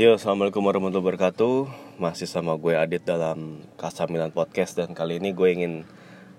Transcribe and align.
Yo, 0.00 0.16
assalamualaikum 0.16 0.64
warahmatullahi 0.64 1.12
wabarakatuh. 1.12 1.56
Masih 2.00 2.24
sama 2.24 2.56
gue 2.56 2.72
Adit 2.72 3.04
dalam 3.04 3.60
Kasamilan 3.76 4.32
Podcast 4.32 4.72
dan 4.72 4.96
kali 4.96 5.20
ini 5.20 5.36
gue 5.36 5.52
ingin 5.52 5.84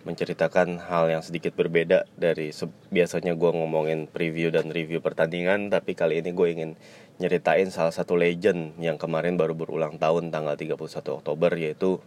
menceritakan 0.02 0.82
hal 0.82 1.14
yang 1.14 1.22
sedikit 1.22 1.54
berbeda 1.54 2.10
dari 2.18 2.50
biasanya 2.90 3.38
gue 3.38 3.52
ngomongin 3.54 4.10
preview 4.10 4.50
dan 4.50 4.74
review 4.74 4.98
pertandingan, 4.98 5.70
tapi 5.70 5.94
kali 5.94 6.26
ini 6.26 6.34
gue 6.34 6.48
ingin 6.50 6.74
nyeritain 7.22 7.70
salah 7.70 7.94
satu 7.94 8.18
legend 8.18 8.82
yang 8.82 8.98
kemarin 8.98 9.38
baru 9.38 9.54
berulang 9.54 10.02
tahun 10.02 10.34
tanggal 10.34 10.58
31 10.58 11.22
Oktober 11.22 11.54
yaitu 11.54 12.02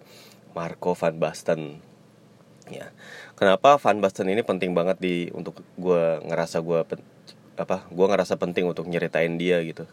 Marco 0.58 0.98
van 0.98 1.22
Basten. 1.22 1.78
Ya, 2.66 2.90
kenapa 3.38 3.78
Van 3.78 4.02
Basten 4.02 4.26
ini 4.26 4.42
penting 4.42 4.74
banget 4.74 4.98
di 4.98 5.30
untuk 5.30 5.62
gue 5.78 6.18
ngerasa 6.18 6.66
gue 6.66 6.82
apa? 7.54 7.86
Gue 7.94 8.06
ngerasa 8.10 8.42
penting 8.42 8.66
untuk 8.66 8.90
nyeritain 8.90 9.38
dia 9.38 9.62
gitu 9.62 9.86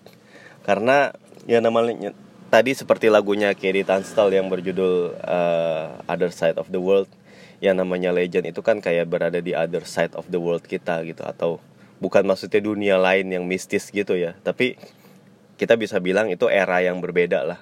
karena 0.62 1.14
ya 1.50 1.64
namanya 1.64 2.14
tadi 2.52 2.76
seperti 2.76 3.08
lagunya 3.08 3.56
Kerry 3.56 3.88
Tunstall 3.88 4.36
yang 4.36 4.52
berjudul 4.52 5.16
uh, 5.24 6.04
Other 6.06 6.30
Side 6.30 6.60
of 6.60 6.70
the 6.70 6.82
World. 6.82 7.08
Yang 7.62 7.86
namanya 7.86 8.10
legend 8.10 8.50
itu 8.50 8.66
kan 8.66 8.82
kayak 8.82 9.06
berada 9.06 9.38
di 9.38 9.54
other 9.54 9.86
side 9.86 10.18
of 10.18 10.26
the 10.34 10.42
world 10.42 10.66
kita 10.66 11.06
gitu 11.06 11.22
atau 11.22 11.62
bukan 12.02 12.26
maksudnya 12.26 12.58
dunia 12.58 12.98
lain 12.98 13.30
yang 13.30 13.46
mistis 13.46 13.94
gitu 13.94 14.18
ya. 14.18 14.34
Tapi 14.42 14.82
kita 15.62 15.78
bisa 15.78 16.02
bilang 16.02 16.34
itu 16.34 16.50
era 16.50 16.82
yang 16.82 16.98
berbeda 16.98 17.46
lah. 17.46 17.62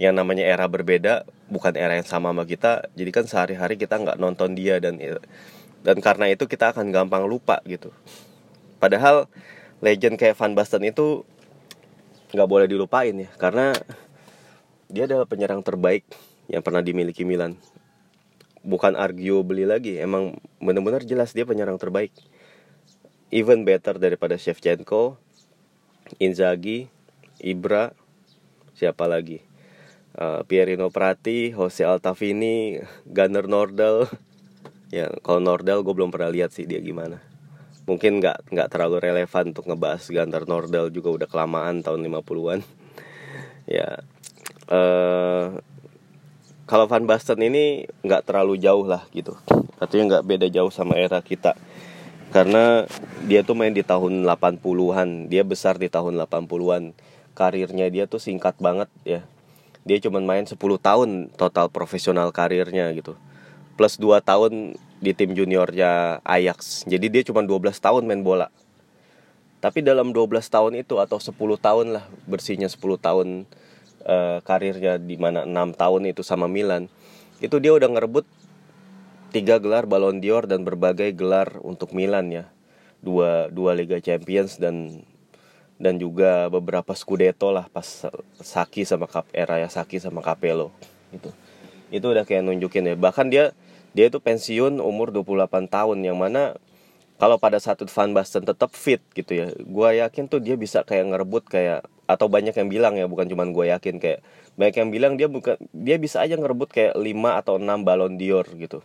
Yang 0.00 0.16
namanya 0.16 0.48
era 0.48 0.64
berbeda 0.64 1.28
bukan 1.52 1.76
era 1.76 1.92
yang 1.92 2.08
sama 2.08 2.32
sama 2.32 2.48
kita. 2.48 2.88
Jadi 2.96 3.10
kan 3.12 3.28
sehari-hari 3.28 3.76
kita 3.76 4.00
nggak 4.00 4.16
nonton 4.16 4.56
dia 4.56 4.80
dan 4.80 4.96
dan 5.84 5.96
karena 6.00 6.32
itu 6.32 6.48
kita 6.48 6.72
akan 6.72 6.88
gampang 6.88 7.28
lupa 7.28 7.60
gitu. 7.68 7.92
Padahal 8.80 9.28
legend 9.84 10.16
kayak 10.16 10.40
Van 10.40 10.56
Basten 10.56 10.88
itu 10.88 11.28
nggak 12.34 12.50
boleh 12.50 12.66
dilupain 12.66 13.14
ya 13.14 13.30
karena 13.38 13.70
dia 14.90 15.06
adalah 15.06 15.24
penyerang 15.24 15.62
terbaik 15.62 16.02
yang 16.50 16.60
pernah 16.60 16.82
dimiliki 16.82 17.22
Milan. 17.22 17.56
Bukan 18.66 18.98
argue 18.98 19.38
beli 19.46 19.64
lagi 19.64 19.96
emang 20.02 20.36
benar-benar 20.58 21.06
jelas 21.06 21.30
dia 21.30 21.46
penyerang 21.46 21.78
terbaik. 21.78 22.10
Even 23.30 23.62
better 23.62 23.96
daripada 23.96 24.34
Shevchenko 24.34 25.16
Inzaghi 26.18 26.90
Ibra 27.38 27.94
siapa 28.74 29.06
lagi? 29.06 29.40
Uh, 30.14 30.46
Pierino 30.46 30.94
Prati 30.94 31.50
Jose 31.54 31.86
Altavini 31.86 32.82
Gunnar 33.06 33.46
Nordal. 33.46 34.04
Ya 34.94 35.10
kalau 35.26 35.42
Nordal 35.42 35.82
gue 35.82 35.90
belum 35.90 36.14
pernah 36.14 36.30
lihat 36.30 36.54
sih 36.54 36.70
dia 36.70 36.78
gimana 36.78 37.18
mungkin 37.84 38.20
nggak 38.20 38.48
nggak 38.52 38.68
terlalu 38.72 38.96
relevan 39.00 39.52
untuk 39.52 39.68
ngebahas 39.68 40.02
Gantar 40.08 40.48
Nordal 40.48 40.88
juga 40.88 41.12
udah 41.12 41.28
kelamaan 41.28 41.84
tahun 41.84 42.04
50-an 42.08 42.60
ya 43.76 44.00
uh, 44.72 45.60
kalau 46.64 46.88
Van 46.88 47.04
Basten 47.04 47.44
ini 47.44 47.84
nggak 48.00 48.24
terlalu 48.24 48.56
jauh 48.56 48.88
lah 48.88 49.04
gitu. 49.12 49.36
Artinya 49.76 50.16
nggak 50.16 50.24
beda 50.24 50.46
jauh 50.48 50.72
sama 50.72 50.96
era 50.96 51.20
kita. 51.20 51.52
Karena 52.32 52.88
dia 53.28 53.44
tuh 53.44 53.52
main 53.52 53.70
di 53.70 53.84
tahun 53.84 54.24
80-an 54.24 55.28
dia 55.28 55.44
besar 55.44 55.76
di 55.76 55.92
tahun 55.92 56.16
80-an 56.24 56.96
karirnya 57.36 57.86
dia 57.92 58.08
tuh 58.08 58.16
singkat 58.16 58.56
banget 58.56 58.88
ya. 59.04 59.20
Dia 59.84 60.00
cuma 60.00 60.24
main 60.24 60.48
10 60.48 60.56
tahun 60.56 61.28
total 61.36 61.68
profesional 61.68 62.32
karirnya 62.32 62.88
gitu. 62.96 63.12
Plus 63.76 64.00
2 64.00 64.24
tahun 64.24 64.80
di 65.04 65.12
tim 65.12 65.36
juniornya 65.36 66.24
Ajax. 66.24 66.88
Jadi 66.88 67.12
dia 67.12 67.22
cuma 67.28 67.44
12 67.44 67.76
tahun 67.76 68.08
main 68.08 68.24
bola. 68.24 68.48
Tapi 69.60 69.84
dalam 69.84 70.16
12 70.16 70.44
tahun 70.48 70.72
itu 70.80 70.96
atau 70.96 71.20
10 71.20 71.36
tahun 71.60 71.86
lah 72.00 72.04
bersihnya 72.24 72.72
10 72.72 72.80
tahun 73.00 73.28
uh, 74.08 74.38
karirnya 74.44 74.96
di 74.96 75.20
mana 75.20 75.44
6 75.44 75.76
tahun 75.76 76.08
itu 76.08 76.24
sama 76.24 76.48
Milan. 76.48 76.88
Itu 77.40 77.60
dia 77.60 77.76
udah 77.76 77.88
ngerebut 77.92 78.24
tiga 79.34 79.58
gelar 79.58 79.84
Ballon 79.84 80.22
d'Or 80.22 80.46
dan 80.48 80.62
berbagai 80.62 81.12
gelar 81.12 81.60
untuk 81.60 81.92
Milan 81.92 82.32
ya. 82.32 82.44
Dua 83.04 83.52
dua 83.52 83.76
Liga 83.76 84.00
Champions 84.00 84.56
dan 84.56 85.04
dan 85.76 86.00
juga 86.00 86.48
beberapa 86.48 86.94
Scudetto 86.96 87.50
lah 87.52 87.68
pas 87.68 88.06
Saki 88.40 88.86
sama 88.86 89.10
Kap 89.10 89.28
era 89.34 89.60
ya 89.60 89.68
Saki 89.68 90.00
sama 90.00 90.24
Capello 90.24 90.72
itu. 91.10 91.30
Itu 91.90 92.14
udah 92.14 92.24
kayak 92.24 92.46
nunjukin 92.46 92.94
ya. 92.94 92.96
Bahkan 92.96 93.26
dia 93.28 93.52
dia 93.94 94.10
itu 94.10 94.18
pensiun 94.18 94.82
umur 94.82 95.14
28 95.14 95.70
tahun 95.70 95.98
yang 96.02 96.18
mana 96.18 96.58
kalau 97.16 97.38
pada 97.38 97.62
saat 97.62 97.78
itu 97.78 97.88
Van 97.94 98.10
Basten 98.10 98.42
tetap 98.42 98.74
fit 98.74 99.00
gitu 99.14 99.32
ya 99.32 99.46
gue 99.54 99.88
yakin 100.02 100.26
tuh 100.26 100.42
dia 100.42 100.58
bisa 100.58 100.82
kayak 100.82 101.14
ngerebut 101.14 101.46
kayak 101.46 101.86
atau 102.04 102.28
banyak 102.28 102.52
yang 102.52 102.68
bilang 102.68 102.94
ya 103.00 103.08
bukan 103.08 103.24
cuman 103.30 103.54
gue 103.54 103.72
yakin 103.72 103.96
kayak 103.96 104.20
banyak 104.60 104.76
yang 104.76 104.90
bilang 104.92 105.12
dia 105.16 105.30
bukan 105.30 105.56
dia 105.72 105.96
bisa 105.96 106.20
aja 106.20 106.36
ngerebut 106.36 106.68
kayak 106.68 106.92
5 106.98 107.40
atau 107.40 107.54
6 107.56 107.86
balon 107.86 108.20
dior 108.20 108.44
gitu. 108.54 108.84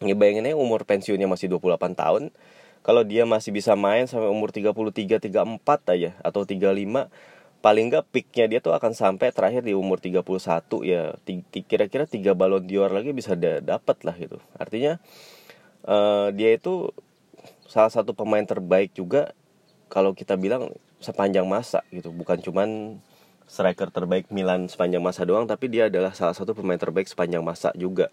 Ya 0.00 0.16
bayangin 0.16 0.48
aja 0.48 0.56
umur 0.56 0.88
pensiunnya 0.88 1.28
masih 1.28 1.52
28 1.52 1.92
tahun 1.94 2.32
kalau 2.80 3.04
dia 3.04 3.28
masih 3.28 3.52
bisa 3.52 3.76
main 3.76 4.08
sampai 4.08 4.32
umur 4.32 4.50
33 4.50 5.20
34 5.28 5.92
aja 5.92 6.10
atau 6.24 6.42
35 6.48 7.12
paling 7.60 7.92
nggak 7.92 8.08
peaknya 8.08 8.46
dia 8.48 8.60
tuh 8.64 8.72
akan 8.72 8.96
sampai 8.96 9.32
terakhir 9.36 9.60
di 9.60 9.76
umur 9.76 10.00
31 10.00 10.24
ya 10.84 11.12
kira-kira 11.68 12.08
tiga 12.08 12.32
balon 12.32 12.64
dior 12.64 12.88
lagi 12.88 13.12
bisa 13.12 13.36
dapat 13.36 14.00
lah 14.04 14.16
gitu. 14.16 14.40
Artinya 14.56 14.96
uh, 15.84 16.32
dia 16.32 16.56
itu 16.56 16.88
salah 17.68 17.92
satu 17.92 18.16
pemain 18.16 18.42
terbaik 18.42 18.96
juga 18.96 19.36
kalau 19.92 20.16
kita 20.16 20.40
bilang 20.40 20.72
sepanjang 21.04 21.44
masa 21.44 21.84
gitu. 21.92 22.08
Bukan 22.08 22.40
cuman 22.40 23.00
striker 23.44 23.92
terbaik 23.92 24.32
Milan 24.32 24.70
sepanjang 24.70 25.04
masa 25.04 25.28
doang 25.28 25.44
tapi 25.44 25.68
dia 25.68 25.92
adalah 25.92 26.16
salah 26.16 26.32
satu 26.32 26.56
pemain 26.56 26.80
terbaik 26.80 27.12
sepanjang 27.12 27.44
masa 27.44 27.76
juga. 27.76 28.08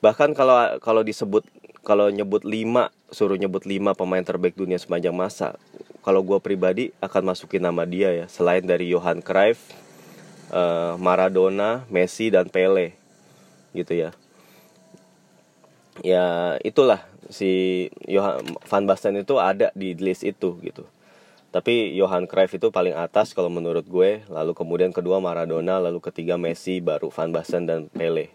Bahkan 0.00 0.32
kalau 0.32 0.80
kalau 0.80 1.04
disebut 1.04 1.44
kalau 1.84 2.08
nyebut 2.08 2.42
lima 2.42 2.88
suruh 3.12 3.36
nyebut 3.36 3.68
lima 3.68 3.92
pemain 3.92 4.24
terbaik 4.24 4.56
dunia 4.56 4.80
sepanjang 4.80 5.12
masa 5.12 5.60
kalau 6.06 6.22
gue 6.22 6.38
pribadi 6.38 6.94
akan 7.02 7.34
masukin 7.34 7.66
nama 7.66 7.82
dia 7.82 8.14
ya 8.14 8.30
selain 8.30 8.62
dari 8.62 8.94
Johan 8.94 9.18
Cruyff, 9.18 9.74
uh, 10.54 10.94
Maradona, 11.02 11.82
Messi 11.90 12.30
dan 12.30 12.46
Pele 12.46 12.94
gitu 13.74 13.90
ya. 13.90 14.14
Ya 16.06 16.54
itulah 16.62 17.02
si 17.26 17.90
Johan 18.06 18.38
Van 18.62 18.84
Basten 18.86 19.18
itu 19.18 19.42
ada 19.42 19.74
di 19.74 19.98
list 19.98 20.22
itu 20.22 20.54
gitu. 20.62 20.86
Tapi 21.50 21.98
Johan 21.98 22.30
Cruyff 22.30 22.54
itu 22.54 22.70
paling 22.70 22.94
atas 22.94 23.34
kalau 23.34 23.50
menurut 23.50 23.82
gue, 23.82 24.22
lalu 24.30 24.54
kemudian 24.54 24.94
kedua 24.94 25.18
Maradona, 25.18 25.82
lalu 25.82 25.98
ketiga 25.98 26.38
Messi, 26.38 26.78
baru 26.78 27.10
Van 27.10 27.34
Basten 27.34 27.66
dan 27.66 27.90
Pele. 27.90 28.30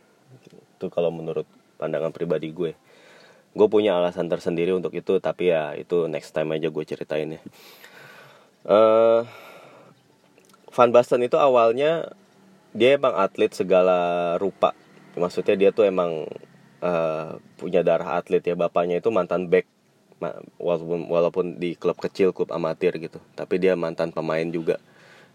Itu 0.75 0.91
kalau 0.91 1.07
menurut 1.07 1.47
pandangan 1.79 2.11
pribadi 2.11 2.51
gue 2.51 2.75
gue 3.51 3.67
punya 3.67 3.99
alasan 3.99 4.31
tersendiri 4.31 4.71
untuk 4.71 4.95
itu 4.95 5.19
tapi 5.19 5.51
ya 5.51 5.75
itu 5.75 6.07
next 6.07 6.31
time 6.31 6.55
aja 6.55 6.71
gue 6.71 6.83
ceritain 6.87 7.35
ya 7.35 7.41
uh, 8.67 9.27
Van 10.71 10.91
Basten 10.91 11.19
itu 11.19 11.35
awalnya 11.35 12.15
dia 12.71 12.95
emang 12.95 13.11
atlet 13.19 13.51
segala 13.51 14.33
rupa. 14.39 14.71
Maksudnya 15.19 15.59
dia 15.59 15.69
tuh 15.75 15.83
emang 15.83 16.23
uh, 16.79 17.35
punya 17.59 17.83
darah 17.83 18.15
atlet 18.15 18.39
ya. 18.39 18.55
Bapaknya 18.55 19.03
itu 19.03 19.11
mantan 19.11 19.51
back 19.51 19.67
walaupun 20.61 21.09
walaupun 21.11 21.45
di 21.59 21.75
klub 21.75 21.99
kecil 21.99 22.31
klub 22.31 22.55
amatir 22.55 22.95
gitu. 23.03 23.19
Tapi 23.35 23.59
dia 23.59 23.75
mantan 23.75 24.15
pemain 24.15 24.47
juga. 24.47 24.79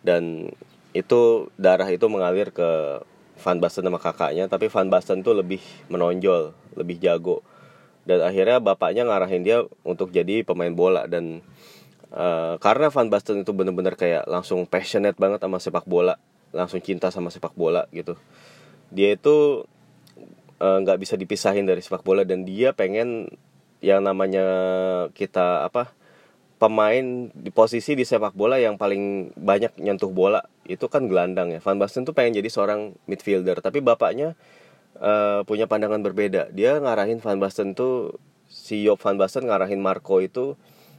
Dan 0.00 0.48
itu 0.96 1.52
darah 1.60 1.88
itu 1.92 2.08
mengalir 2.08 2.48
ke 2.48 3.04
Van 3.36 3.60
Basten 3.60 3.84
sama 3.84 4.00
kakaknya. 4.00 4.48
Tapi 4.48 4.72
Van 4.72 4.88
Basten 4.88 5.20
tuh 5.20 5.36
lebih 5.36 5.60
menonjol 5.92 6.56
lebih 6.80 6.96
jago 6.96 7.44
dan 8.06 8.22
akhirnya 8.22 8.62
bapaknya 8.62 9.02
ngarahin 9.02 9.42
dia 9.42 9.66
untuk 9.82 10.14
jadi 10.14 10.46
pemain 10.46 10.70
bola. 10.70 11.10
Dan 11.10 11.42
uh, 12.14 12.54
karena 12.62 12.88
Van 12.88 13.10
Basten 13.10 13.42
itu 13.42 13.50
bener-bener 13.50 13.98
kayak 13.98 14.30
langsung 14.30 14.64
passionate 14.64 15.18
banget 15.18 15.42
sama 15.42 15.58
sepak 15.58 15.84
bola 15.84 16.16
langsung 16.54 16.78
cinta 16.80 17.10
sama 17.10 17.28
sepak 17.28 17.52
bola 17.58 17.90
gitu. 17.90 18.14
Dia 18.94 19.18
itu 19.18 19.66
eh, 20.62 20.78
nggak 20.80 20.96
uh, 20.96 21.00
bisa 21.02 21.18
dipisahin 21.18 21.66
dari 21.66 21.82
sepak 21.82 22.06
bola 22.06 22.22
dan 22.22 22.46
dia 22.46 22.70
pengen 22.72 23.28
yang 23.84 24.00
namanya 24.00 24.46
kita 25.12 25.66
apa 25.68 25.92
pemain 26.56 27.28
di 27.36 27.50
posisi 27.52 27.92
di 27.92 28.08
sepak 28.08 28.32
bola 28.32 28.56
yang 28.56 28.80
paling 28.80 29.36
banyak 29.36 29.76
nyentuh 29.76 30.08
bola 30.08 30.46
itu 30.64 30.86
kan 30.88 31.04
gelandang 31.10 31.52
ya. 31.52 31.60
Van 31.60 31.76
Basten 31.76 32.08
tuh 32.08 32.16
pengen 32.16 32.40
jadi 32.40 32.48
seorang 32.48 32.96
midfielder 33.04 33.60
tapi 33.60 33.84
bapaknya 33.84 34.32
uh, 35.00 35.40
punya 35.44 35.68
pandangan 35.68 36.00
berbeda. 36.02 36.52
Dia 36.52 36.80
ngarahin 36.80 37.20
Van 37.20 37.38
Basten 37.40 37.72
tuh 37.72 38.16
si 38.46 38.84
Job 38.84 39.00
Van 39.00 39.16
Basten 39.16 39.48
ngarahin 39.48 39.80
Marco 39.80 40.20
itu 40.22 40.54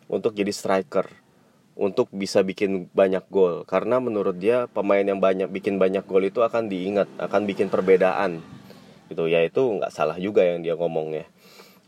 untuk 0.07 0.33
jadi 0.33 0.51
striker 0.51 1.07
untuk 1.77 2.09
bisa 2.09 2.41
bikin 2.41 2.89
banyak 2.93 3.25
gol. 3.29 3.65
Karena 3.69 4.01
menurut 4.01 4.37
dia 4.41 4.65
pemain 4.71 5.03
yang 5.03 5.21
banyak 5.21 5.49
bikin 5.53 5.77
banyak 5.77 6.05
gol 6.09 6.25
itu 6.25 6.41
akan 6.41 6.69
diingat 6.69 7.05
akan 7.21 7.41
bikin 7.45 7.69
perbedaan. 7.69 8.41
Gitu 9.07 9.29
ya 9.29 9.45
itu 9.45 9.61
nggak 9.77 9.93
salah 9.93 10.17
juga 10.17 10.43
yang 10.43 10.65
dia 10.65 10.73
ngomongnya 10.75 11.29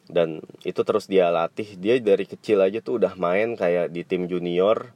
dan 0.09 0.41
itu 0.65 0.81
terus 0.81 1.05
dia 1.05 1.29
latih. 1.29 1.77
Dia 1.77 2.01
dari 2.01 2.25
kecil 2.25 2.65
aja 2.65 2.81
tuh 2.81 2.97
udah 2.97 3.13
main 3.15 3.53
kayak 3.53 3.93
di 3.93 4.01
tim 4.01 4.25
junior 4.25 4.89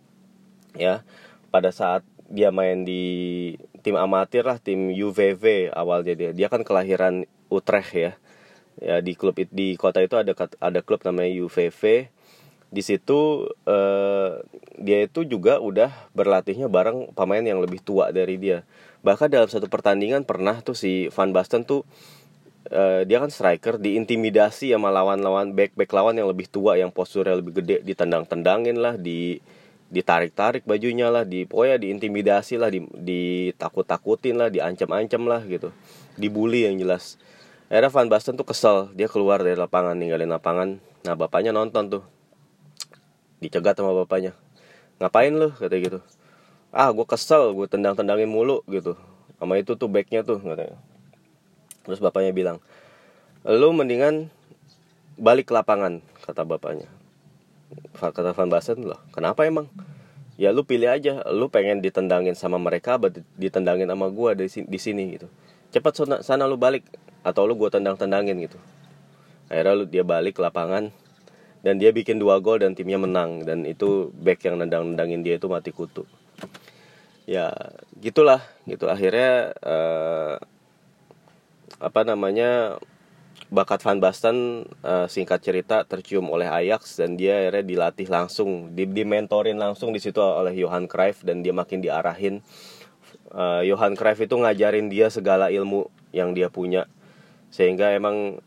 ya. 0.73 1.05
Pada 1.53 1.69
saat 1.69 2.01
dia 2.25 2.49
main 2.49 2.81
di 2.81 3.53
tim 3.83 3.99
amatir 3.99 4.47
lah 4.47 4.57
tim 4.57 4.89
UVV 4.89 5.75
awalnya 5.75 6.15
dia 6.15 6.31
dia 6.31 6.47
kan 6.47 6.63
kelahiran 6.63 7.27
Utrecht 7.51 7.93
ya. 7.93 8.11
Ya 8.81 9.05
di 9.05 9.13
klub 9.13 9.37
di 9.37 9.77
kota 9.77 10.01
itu 10.01 10.17
ada 10.17 10.33
ada 10.57 10.79
klub 10.81 11.05
namanya 11.05 11.29
UVV 11.45 12.09
di 12.73 12.81
situ 12.81 13.45
eh, 13.69 14.41
dia 14.81 15.05
itu 15.05 15.21
juga 15.29 15.61
udah 15.61 15.93
berlatihnya 16.17 16.65
bareng 16.65 17.13
pemain 17.13 17.45
yang 17.45 17.61
lebih 17.61 17.85
tua 17.85 18.09
dari 18.09 18.41
dia. 18.41 18.65
Bahkan 19.05 19.29
dalam 19.29 19.45
satu 19.45 19.69
pertandingan 19.69 20.25
pernah 20.25 20.57
tuh 20.65 20.73
si 20.73 21.05
Van 21.13 21.29
Basten 21.29 21.69
tuh 21.69 21.85
eh, 22.73 23.05
dia 23.05 23.21
kan 23.21 23.29
striker 23.29 23.77
diintimidasi 23.77 24.73
sama 24.73 24.89
lawan-lawan 24.89 25.53
back-back 25.53 25.93
lawan 25.93 26.17
yang 26.17 26.25
lebih 26.25 26.49
tua 26.49 26.81
yang 26.81 26.89
posturnya 26.89 27.37
lebih 27.37 27.61
gede 27.61 27.85
ditendang-tendangin 27.85 28.81
lah 28.81 28.97
di 28.97 29.37
ditarik-tarik 29.93 30.65
bajunya 30.65 31.13
lah 31.13 31.21
di 31.21 31.45
pokoknya 31.45 31.77
diintimidasi 31.77 32.57
lah 32.57 32.73
di 32.73 32.81
ditakut-takutin 32.89 34.41
lah 34.41 34.49
diancam-ancam 34.49 35.21
lah 35.29 35.45
gitu. 35.45 35.69
Dibully 36.17 36.65
yang 36.65 36.81
jelas. 36.81 37.21
Akhirnya 37.69 37.93
Van 37.93 38.09
Basten 38.09 38.33
tuh 38.33 38.45
kesel. 38.45 38.89
Dia 38.97 39.05
keluar 39.05 39.45
dari 39.45 39.53
lapangan 39.53 39.93
ninggalin 39.93 40.33
lapangan. 40.33 40.81
Nah 41.05 41.13
bapaknya 41.13 41.53
nonton 41.53 41.93
tuh. 41.93 42.03
Dicegat 43.37 43.77
sama 43.77 43.93
bapaknya. 43.93 44.33
Ngapain 44.97 45.29
lu? 45.29 45.53
kata 45.53 45.77
gitu. 45.77 45.99
Ah 46.73 46.89
gue 46.89 47.05
kesel 47.05 47.53
gue 47.53 47.69
tendang 47.69 47.93
tendangin 47.93 48.25
mulu 48.25 48.65
gitu. 48.65 48.97
Sama 49.37 49.61
itu 49.61 49.77
tuh 49.77 49.85
backnya 49.85 50.25
tuh 50.25 50.41
katanya 50.41 50.81
terus 51.83 51.99
bapaknya 51.99 52.31
bilang 52.31 52.57
lu 53.43 53.75
mendingan 53.75 54.31
balik 55.19 55.51
ke 55.51 55.53
lapangan 55.53 55.99
kata 56.23 56.47
bapaknya 56.47 56.87
kata 57.97 58.35
Van 58.35 58.49
Basten 58.49 58.83
loh 58.83 58.99
kenapa 59.13 59.45
emang? 59.45 59.69
Ya 60.33 60.49
lu 60.49 60.65
pilih 60.65 60.89
aja. 60.89 61.21
Lu 61.29 61.47
pengen 61.49 61.79
ditendangin 61.79 62.33
sama 62.33 62.57
mereka 62.57 62.97
atau 62.97 63.13
ditendangin 63.37 63.85
sama 63.85 64.09
gue 64.09 64.29
di 64.33 64.47
sini, 64.49 64.65
di 64.65 64.79
sini 64.81 65.03
gitu. 65.17 65.27
Cepat 65.69 65.93
sana, 65.93 66.15
sana 66.25 66.43
lu 66.49 66.57
balik 66.57 66.85
atau 67.21 67.45
lu 67.45 67.53
gue 67.53 67.69
tendang 67.69 67.97
tendangin 67.97 68.37
gitu. 68.41 68.57
Akhirnya 69.47 69.73
lu 69.77 69.85
dia 69.85 70.01
balik 70.01 70.37
ke 70.37 70.41
lapangan 70.41 70.89
dan 71.61 71.77
dia 71.77 71.93
bikin 71.93 72.17
dua 72.17 72.41
gol 72.41 72.59
dan 72.59 72.73
timnya 72.73 72.97
menang 72.97 73.45
dan 73.45 73.63
itu 73.63 74.09
back 74.17 74.43
yang 74.43 74.57
nendang-nendangin 74.57 75.21
dia 75.21 75.37
itu 75.37 75.45
mati 75.45 75.69
kutu. 75.69 76.03
Ya 77.29 77.53
gitulah 78.01 78.41
gitu. 78.65 78.89
Akhirnya 78.89 79.53
uh, 79.61 80.41
apa 81.77 82.01
namanya 82.03 82.81
bakat 83.53 83.85
Van 83.85 84.01
Basten 84.01 84.65
uh, 84.81 85.05
singkat 85.05 85.45
cerita 85.45 85.85
tercium 85.85 86.25
oleh 86.33 86.49
Ajax 86.49 86.97
dan 86.97 87.13
dia 87.13 87.37
akhirnya 87.37 87.61
dilatih 87.61 88.09
langsung 88.09 88.73
di 88.73 88.89
dimentorin 88.89 89.61
langsung 89.61 89.93
di 89.93 90.01
situ 90.01 90.17
oleh 90.17 90.57
Johan 90.57 90.89
Cruyff 90.89 91.21
dan 91.21 91.45
dia 91.45 91.53
makin 91.53 91.77
diarahin 91.77 92.41
uh, 93.29 93.61
Johan 93.61 93.93
Cruyff 93.93 94.25
itu 94.25 94.33
ngajarin 94.33 94.89
dia 94.89 95.13
segala 95.13 95.53
ilmu 95.53 95.85
yang 96.09 96.33
dia 96.33 96.49
punya 96.49 96.89
sehingga 97.53 97.93
emang 97.93 98.41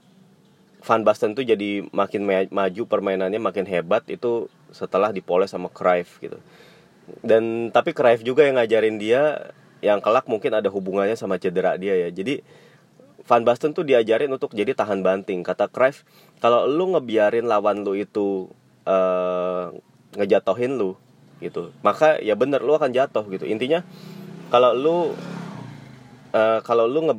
Van 0.86 1.02
Basten 1.02 1.34
tuh 1.34 1.42
jadi 1.42 1.82
makin 1.90 2.26
maju 2.50 2.82
permainannya 2.86 3.42
makin 3.42 3.66
hebat 3.66 4.06
itu 4.06 4.50
setelah 4.70 5.10
dipoles 5.10 5.50
sama 5.50 5.66
Cruyff 5.66 6.22
gitu. 6.22 6.38
Dan 7.26 7.74
tapi 7.74 7.90
Cruyff 7.90 8.22
juga 8.22 8.46
yang 8.46 8.54
ngajarin 8.58 8.98
dia 8.98 9.50
yang 9.82 9.98
kelak 9.98 10.30
mungkin 10.30 10.54
ada 10.54 10.70
hubungannya 10.70 11.18
sama 11.18 11.42
cedera 11.42 11.74
dia 11.74 11.94
ya. 11.94 12.08
Jadi 12.14 12.38
Van 13.26 13.42
Basten 13.42 13.74
tuh 13.74 13.82
diajarin 13.82 14.30
untuk 14.30 14.54
jadi 14.54 14.70
tahan 14.72 15.02
banting. 15.02 15.42
Kata 15.42 15.66
Cruyff, 15.66 16.06
kalau 16.38 16.70
lu 16.70 16.94
ngebiarin 16.94 17.50
lawan 17.50 17.82
lu 17.82 17.98
itu 17.98 18.50
uh, 18.86 19.74
ngejatohin 20.14 20.78
lu 20.78 20.94
gitu, 21.42 21.74
maka 21.84 22.16
ya 22.22 22.38
bener 22.38 22.62
lu 22.62 22.72
akan 22.78 22.94
jatuh 22.94 23.26
gitu. 23.28 23.44
Intinya 23.44 23.82
kalau 24.48 24.72
lu 24.72 24.96
uh, 26.30 26.60
kalau 26.62 26.86
lu 26.86 27.10
nge 27.10 27.16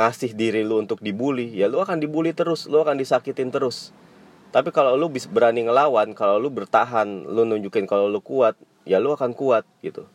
ngasih 0.00 0.32
diri 0.32 0.64
lu 0.64 0.80
untuk 0.80 0.98
dibully 1.04 1.52
ya 1.52 1.68
lu 1.68 1.78
akan 1.78 2.00
dibully 2.00 2.32
terus 2.32 2.66
lu 2.66 2.80
akan 2.80 2.96
disakitin 2.96 3.52
terus. 3.52 3.92
Tapi 4.50 4.70
kalau 4.70 4.94
lu 4.94 5.10
bisa 5.10 5.26
berani 5.28 5.66
ngelawan 5.66 6.14
kalau 6.14 6.38
lu 6.38 6.48
bertahan 6.48 7.26
lu 7.26 7.42
nunjukin 7.42 7.84
kalau 7.84 8.06
lu 8.06 8.22
kuat 8.24 8.56
ya 8.88 8.96
lu 8.96 9.12
akan 9.12 9.36
kuat 9.36 9.66
gitu. 9.84 10.08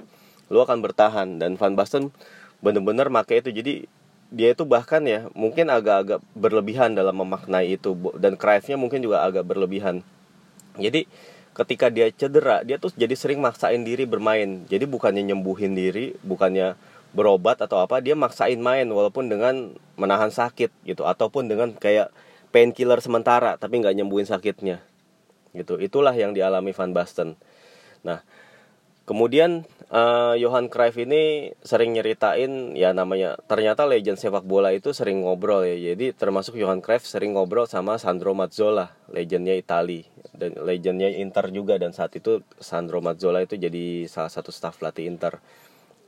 Lu 0.50 0.64
akan 0.66 0.82
bertahan. 0.82 1.38
Dan 1.38 1.56
Van 1.60 1.78
Basten 1.78 2.10
bener-bener 2.64 3.12
make 3.14 3.38
itu. 3.38 3.54
Jadi 3.54 3.86
dia 4.30 4.54
itu 4.54 4.62
bahkan 4.62 5.02
ya 5.10 5.26
mungkin 5.34 5.74
agak-agak 5.74 6.22
berlebihan 6.38 6.94
dalam 6.94 7.18
memaknai 7.18 7.74
itu 7.74 7.98
dan 8.22 8.38
Cruyffnya 8.38 8.78
mungkin 8.78 9.02
juga 9.02 9.26
agak 9.26 9.46
berlebihan. 9.46 10.06
Jadi 10.78 11.10
ketika 11.58 11.90
dia 11.90 12.14
cedera 12.14 12.62
dia 12.62 12.78
tuh 12.78 12.94
jadi 12.94 13.12
sering 13.18 13.42
maksain 13.42 13.82
diri 13.82 14.06
bermain. 14.06 14.70
Jadi 14.70 14.86
bukannya 14.86 15.26
nyembuhin 15.26 15.74
diri 15.74 16.14
bukannya 16.22 16.78
berobat 17.10 17.58
atau 17.58 17.82
apa 17.82 18.06
dia 18.06 18.14
maksain 18.14 18.62
main 18.62 18.86
walaupun 18.86 19.34
dengan 19.34 19.74
menahan 19.98 20.30
sakit 20.30 20.70
gitu 20.86 21.10
ataupun 21.10 21.50
dengan 21.50 21.74
kayak 21.74 22.14
painkiller 22.54 23.02
sementara 23.02 23.58
tapi 23.58 23.82
nggak 23.82 23.98
nyembuhin 23.98 24.30
sakitnya 24.30 24.78
gitu. 25.58 25.82
Itulah 25.82 26.14
yang 26.14 26.38
dialami 26.38 26.70
Van 26.70 26.94
Basten. 26.94 27.34
Nah 28.06 28.22
kemudian 29.10 29.66
uh, 29.90 30.38
Johan 30.38 30.70
Cruyff 30.70 30.94
ini 31.02 31.50
sering 31.66 31.98
nyeritain 31.98 32.78
ya 32.78 32.94
namanya 32.94 33.42
ternyata 33.50 33.90
legend 33.90 34.22
sepak 34.22 34.46
bola 34.46 34.70
itu 34.70 34.94
sering 34.94 35.26
ngobrol 35.26 35.66
ya 35.66 35.98
jadi 35.98 36.14
termasuk 36.14 36.62
Johan 36.62 36.86
Cruyff 36.86 37.10
sering 37.10 37.34
ngobrol 37.34 37.66
sama 37.66 37.98
Sandro 37.98 38.38
Mazzola 38.38 38.94
legendnya 39.10 39.58
Itali 39.58 40.06
dan 40.38 40.54
legendnya 40.62 41.10
Inter 41.10 41.50
juga 41.50 41.82
dan 41.82 41.90
saat 41.90 42.14
itu 42.14 42.46
Sandro 42.62 43.02
Mazzola 43.02 43.42
itu 43.42 43.58
jadi 43.58 44.06
salah 44.06 44.30
satu 44.30 44.54
staff 44.54 44.78
pelatih 44.78 45.10
Inter 45.10 45.42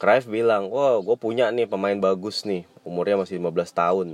Cruyff 0.02 0.26
bilang, 0.26 0.74
wah 0.74 0.98
gue 0.98 1.14
punya 1.14 1.54
nih 1.54 1.70
pemain 1.70 1.94
bagus 1.94 2.42
nih, 2.42 2.66
umurnya 2.82 3.22
masih 3.22 3.38
15 3.38 3.70
tahun. 3.70 4.08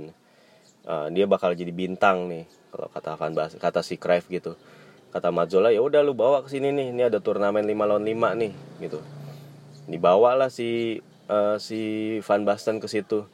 Uh, 0.84 1.08
dia 1.16 1.24
bakal 1.24 1.56
jadi 1.56 1.72
bintang 1.72 2.28
nih, 2.28 2.44
kalau 2.68 2.92
kata 2.92 3.16
Van 3.16 3.32
kata 3.32 3.80
si 3.80 3.96
Cruyff 3.96 4.28
gitu. 4.28 4.52
Kata 5.08 5.32
Mazzola, 5.32 5.72
ya 5.72 5.80
udah 5.80 6.04
lu 6.04 6.12
bawa 6.12 6.44
ke 6.44 6.52
sini 6.52 6.68
nih, 6.74 6.92
ini 6.92 7.02
ada 7.08 7.18
turnamen 7.18 7.64
5 7.64 7.88
lawan 7.88 8.04
5 8.04 8.36
nih, 8.36 8.52
gitu. 8.84 9.00
Dibawa 9.88 10.36
lah 10.36 10.52
si 10.52 11.00
uh, 11.32 11.56
si 11.56 11.80
Van 12.20 12.44
Basten 12.44 12.76
ke 12.76 12.86
situ. 12.92 13.24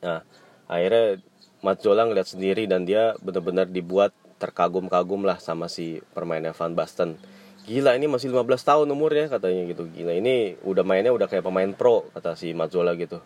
Nah, 0.00 0.24
akhirnya 0.64 1.20
Mazzola 1.60 2.08
ngeliat 2.08 2.28
sendiri 2.32 2.64
dan 2.64 2.88
dia 2.88 3.18
benar-benar 3.20 3.68
dibuat 3.68 4.14
terkagum-kagum 4.38 5.26
lah 5.26 5.42
sama 5.42 5.66
si 5.66 5.98
permainan 6.14 6.54
Van 6.54 6.72
Basten 6.72 7.18
gila 7.68 7.92
ini 8.00 8.08
masih 8.08 8.32
15 8.32 8.48
tahun 8.64 8.88
umurnya 8.88 9.28
katanya 9.28 9.68
gitu 9.68 9.84
gila 9.92 10.16
ini 10.16 10.56
udah 10.64 10.80
mainnya 10.88 11.12
udah 11.12 11.28
kayak 11.28 11.44
pemain 11.44 11.68
pro 11.76 12.08
kata 12.16 12.32
si 12.32 12.56
Mazzola 12.56 12.96
gitu 12.96 13.20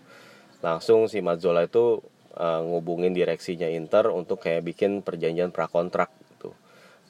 langsung 0.64 1.06
si 1.06 1.22
Mazzola 1.22 1.62
itu 1.62 2.02
uh, 2.34 2.60
ngubungin 2.66 3.14
direksinya 3.14 3.70
Inter 3.70 4.10
untuk 4.10 4.42
kayak 4.42 4.66
bikin 4.66 5.06
perjanjian 5.06 5.54
prakontrak 5.54 6.10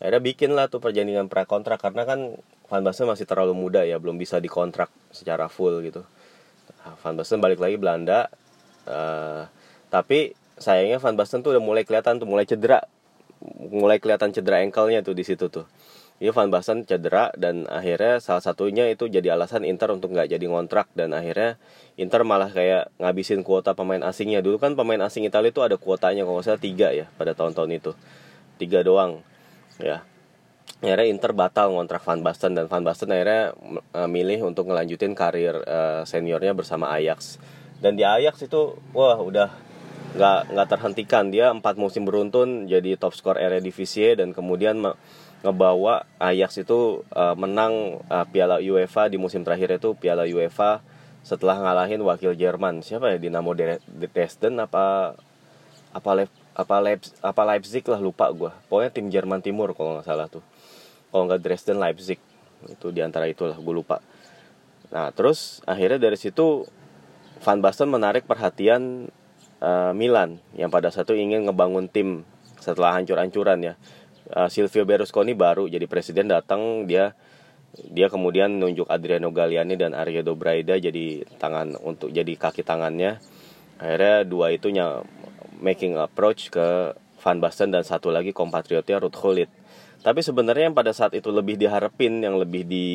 akhirnya 0.03 0.19
bikin 0.19 0.51
lah 0.59 0.67
tuh 0.67 0.83
perjanjian 0.83 1.31
prakontrak 1.31 1.79
karena 1.79 2.03
kan 2.03 2.35
Van 2.67 2.83
Basten 2.83 3.07
masih 3.07 3.23
terlalu 3.23 3.55
muda 3.55 3.87
ya 3.87 4.03
belum 4.03 4.19
bisa 4.19 4.43
dikontrak 4.43 4.91
secara 5.15 5.47
full 5.47 5.79
gitu. 5.87 6.03
Nah, 6.83 6.99
Van 6.99 7.15
Basten 7.15 7.39
balik 7.39 7.63
lagi 7.63 7.79
Belanda 7.79 8.27
uh, 8.91 9.47
tapi 9.95 10.35
sayangnya 10.59 10.99
Van 10.99 11.15
Basten 11.15 11.47
tuh 11.47 11.55
udah 11.55 11.63
mulai 11.63 11.87
kelihatan 11.87 12.19
tuh 12.19 12.27
mulai 12.27 12.43
cedera 12.51 12.83
mulai 13.71 14.03
kelihatan 14.03 14.35
cedera 14.35 14.59
ankle-nya 14.59 15.07
tuh 15.07 15.15
di 15.15 15.23
situ 15.23 15.47
tuh. 15.47 15.71
Ini 16.19 16.31
Van 16.31 16.51
Basten 16.51 16.83
cedera 16.83 17.31
dan 17.39 17.67
akhirnya 17.67 18.19
salah 18.19 18.43
satunya 18.43 18.87
itu 18.91 19.07
jadi 19.11 19.35
alasan 19.35 19.67
Inter 19.67 19.91
untuk 19.91 20.15
nggak 20.15 20.31
jadi 20.31 20.47
ngontrak 20.47 20.91
dan 20.99 21.15
akhirnya 21.15 21.59
Inter 21.99 22.23
malah 22.23 22.51
kayak 22.51 22.95
ngabisin 22.99 23.43
kuota 23.43 23.75
pemain 23.75 24.03
asingnya. 24.07 24.43
Dulu 24.43 24.59
kan 24.59 24.79
pemain 24.79 25.03
asing 25.03 25.27
Italia 25.27 25.51
itu 25.51 25.63
ada 25.63 25.75
kuotanya 25.79 26.23
kalau 26.23 26.39
nggak 26.39 26.47
salah 26.47 26.63
tiga 26.63 26.95
ya 26.95 27.11
pada 27.19 27.35
tahun-tahun 27.35 27.71
itu. 27.75 27.93
Tiga 28.59 28.87
doang 28.87 29.23
ya. 29.83 30.07
Akhirnya 30.83 31.07
Inter 31.07 31.31
batal 31.31 31.71
ngontrak 31.71 32.03
Van 32.03 32.23
Basten 32.27 32.59
dan 32.59 32.67
Van 32.67 32.83
Basten 32.83 33.11
akhirnya 33.15 33.55
uh, 33.95 34.11
milih 34.11 34.51
untuk 34.51 34.67
ngelanjutin 34.67 35.15
karir 35.15 35.63
uh, 35.63 36.03
seniornya 36.03 36.59
bersama 36.59 36.91
Ajax. 36.91 37.39
Dan 37.79 37.95
di 37.95 38.03
Ajax 38.03 38.47
itu 38.47 38.79
wah 38.91 39.19
udah 39.19 39.51
nggak 40.19 40.41
nggak 40.55 40.69
terhentikan. 40.71 41.31
Dia 41.31 41.55
empat 41.55 41.79
musim 41.79 42.03
beruntun 42.03 42.67
jadi 42.67 42.99
top 42.99 43.15
skor 43.15 43.39
Eredivisie 43.39 44.19
dan 44.19 44.35
kemudian 44.35 44.83
ngebawa 45.43 46.07
Ajax 46.19 46.63
itu 46.63 47.07
uh, 47.15 47.35
menang 47.39 48.03
uh, 48.11 48.27
Piala 48.27 48.59
UEFA 48.59 49.07
di 49.07 49.23
musim 49.23 49.47
terakhir 49.47 49.79
itu 49.79 49.95
Piala 49.95 50.27
UEFA 50.27 50.83
setelah 51.23 51.63
ngalahin 51.63 52.03
wakil 52.03 52.35
Jerman. 52.35 52.83
Siapa 52.83 53.15
ya 53.15 53.19
Dinamo 53.23 53.55
Dresden 53.55 54.59
apa 54.59 55.15
apa 55.95 56.11
apa 56.53 56.77
Leipzig, 56.85 57.17
apa 57.25 57.43
Leipzig 57.49 57.85
lah 57.89 58.01
lupa 58.01 58.29
gue 58.29 58.53
pokoknya 58.69 58.91
tim 58.93 59.09
Jerman 59.09 59.41
Timur 59.41 59.73
kalau 59.73 59.97
nggak 59.97 60.07
salah 60.07 60.29
tuh. 60.29 60.45
Kalau 61.13 61.29
nggak 61.29 61.41
Dresden 61.45 61.81
Leipzig. 61.81 62.21
Itu 62.69 62.95
di 62.95 63.01
antara 63.01 63.29
itulah 63.29 63.57
gue 63.57 63.75
lupa. 63.75 64.01
Nah 64.93 65.09
terus 65.17 65.65
akhirnya 65.65 65.99
dari 65.99 66.17
situ 66.21 66.69
Van 67.43 67.59
Basten 67.59 67.91
menarik 67.91 68.29
perhatian 68.29 69.11
uh, 69.59 69.93
Milan 69.97 70.39
yang 70.55 70.71
pada 70.71 70.93
satu 70.95 71.17
ingin 71.17 71.49
ngebangun 71.49 71.91
tim 71.91 72.23
setelah 72.61 72.95
hancur-hancuran 72.95 73.73
ya. 73.73 73.75
Uh, 74.33 74.47
Silvio 74.47 74.87
Berlusconi 74.87 75.35
baru 75.35 75.67
jadi 75.67 75.85
presiden 75.91 76.31
datang 76.31 76.87
dia 76.87 77.17
dia 77.73 78.13
kemudian 78.13 78.61
nunjuk 78.61 78.85
Adriano 78.93 79.33
Galliani 79.33 79.81
dan 79.81 79.97
Arya 79.97 80.21
Braida 80.37 80.77
jadi 80.77 81.25
tangan 81.41 81.81
untuk 81.81 82.13
jadi 82.13 82.37
kaki 82.37 82.61
tangannya. 82.61 83.17
Akhirnya 83.81 84.29
dua 84.29 84.53
itu 84.53 84.69
making 85.63 85.97
approach 85.97 86.51
ke 86.51 86.93
Van 87.23 87.39
Basten 87.39 87.71
dan 87.71 87.87
satu 87.87 88.11
lagi 88.11 88.35
kompatriotnya 88.35 88.99
Ruth 88.99 89.17
Gullit. 89.17 89.49
Tapi 90.03 90.19
sebenarnya 90.19 90.69
yang 90.69 90.77
pada 90.77 90.91
saat 90.91 91.15
itu 91.15 91.31
lebih 91.31 91.55
diharapin 91.55 92.19
yang 92.19 92.35
lebih 92.35 92.67
di 92.67 92.87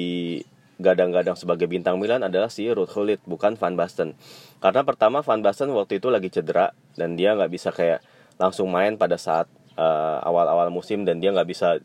gadang-gadang 0.78 1.34
sebagai 1.34 1.66
bintang 1.66 1.98
Milan 1.98 2.22
adalah 2.22 2.52
si 2.52 2.68
Ruth 2.70 2.92
Gullit 2.92 3.24
bukan 3.24 3.56
Van 3.56 3.74
Basten. 3.80 4.14
Karena 4.60 4.84
pertama 4.84 5.24
Van 5.24 5.40
Basten 5.40 5.72
waktu 5.72 6.04
itu 6.04 6.12
lagi 6.12 6.28
cedera 6.30 6.76
dan 7.00 7.16
dia 7.16 7.34
nggak 7.34 7.50
bisa 7.50 7.72
kayak 7.72 8.04
langsung 8.38 8.70
main 8.70 9.00
pada 9.00 9.18
saat 9.18 9.50
uh, 9.80 10.20
awal-awal 10.22 10.70
musim 10.70 11.08
dan 11.08 11.18
dia 11.18 11.34
nggak 11.34 11.50
bisa 11.50 11.82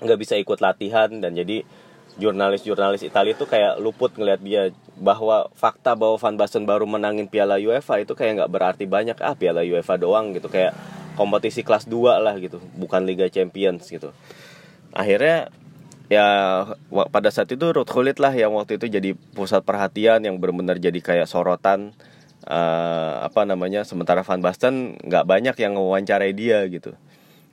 nggak 0.00 0.18
bisa 0.18 0.34
ikut 0.40 0.58
latihan 0.64 1.12
dan 1.20 1.36
jadi 1.36 1.62
jurnalis-jurnalis 2.18 3.06
Italia 3.06 3.36
itu 3.36 3.46
kayak 3.46 3.78
luput 3.78 4.10
ngelihat 4.16 4.40
dia 4.42 4.62
bahwa 4.98 5.48
fakta 5.54 5.94
bahwa 5.94 6.18
Van 6.18 6.36
Basten 6.36 6.66
baru 6.66 6.88
menangin 6.88 7.30
Piala 7.30 7.56
UEFA 7.60 8.02
itu 8.02 8.12
kayak 8.18 8.42
nggak 8.42 8.50
berarti 8.50 8.84
banyak 8.88 9.16
ah 9.22 9.36
Piala 9.38 9.62
UEFA 9.62 10.00
doang 10.00 10.34
gitu 10.34 10.50
kayak 10.50 10.74
kompetisi 11.14 11.62
kelas 11.62 11.86
2 11.86 12.20
lah 12.20 12.34
gitu 12.40 12.58
bukan 12.74 13.04
Liga 13.06 13.28
Champions 13.30 13.86
gitu. 13.86 14.10
Akhirnya 14.90 15.52
ya 16.10 16.26
pada 17.14 17.30
saat 17.30 17.52
itu 17.54 17.62
Ruth 17.70 17.86
Gullit 17.86 18.18
lah 18.18 18.34
yang 18.34 18.50
waktu 18.58 18.82
itu 18.82 18.90
jadi 18.90 19.14
pusat 19.14 19.62
perhatian 19.62 20.26
yang 20.26 20.42
benar-benar 20.42 20.82
jadi 20.82 20.98
kayak 20.98 21.30
sorotan 21.30 21.94
uh, 22.50 23.22
apa 23.22 23.46
namanya 23.46 23.86
sementara 23.86 24.26
Van 24.26 24.42
Basten 24.42 24.98
nggak 24.98 25.24
banyak 25.24 25.56
yang 25.60 25.78
mewawancarai 25.78 26.32
dia 26.34 26.66
gitu. 26.66 26.96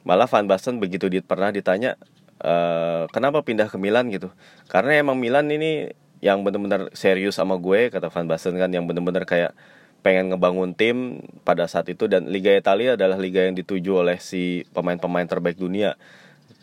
Malah 0.08 0.26
Van 0.26 0.48
Basten 0.48 0.80
begitu 0.80 1.12
di, 1.12 1.20
pernah 1.20 1.52
ditanya 1.52 2.00
uh, 2.44 3.10
kenapa 3.10 3.42
pindah 3.42 3.70
ke 3.70 3.78
Milan 3.80 4.10
gitu 4.10 4.34
karena 4.68 5.00
emang 5.00 5.18
Milan 5.18 5.50
ini 5.50 5.94
yang 6.22 6.42
benar-benar 6.42 6.90
serius 6.98 7.38
sama 7.38 7.62
gue 7.62 7.94
kata 7.94 8.10
Van 8.10 8.26
Basten 8.26 8.58
kan 8.58 8.74
yang 8.74 8.90
benar-benar 8.90 9.26
kayak 9.30 9.54
pengen 10.02 10.32
ngebangun 10.34 10.72
tim 10.78 11.20
pada 11.44 11.68
saat 11.68 11.90
itu 11.92 12.08
dan 12.08 12.30
Liga 12.30 12.54
Italia 12.54 12.96
adalah 12.96 13.20
liga 13.20 13.44
yang 13.44 13.58
dituju 13.58 14.08
oleh 14.08 14.18
si 14.22 14.64
pemain-pemain 14.72 15.28
terbaik 15.28 15.60
dunia. 15.60 16.00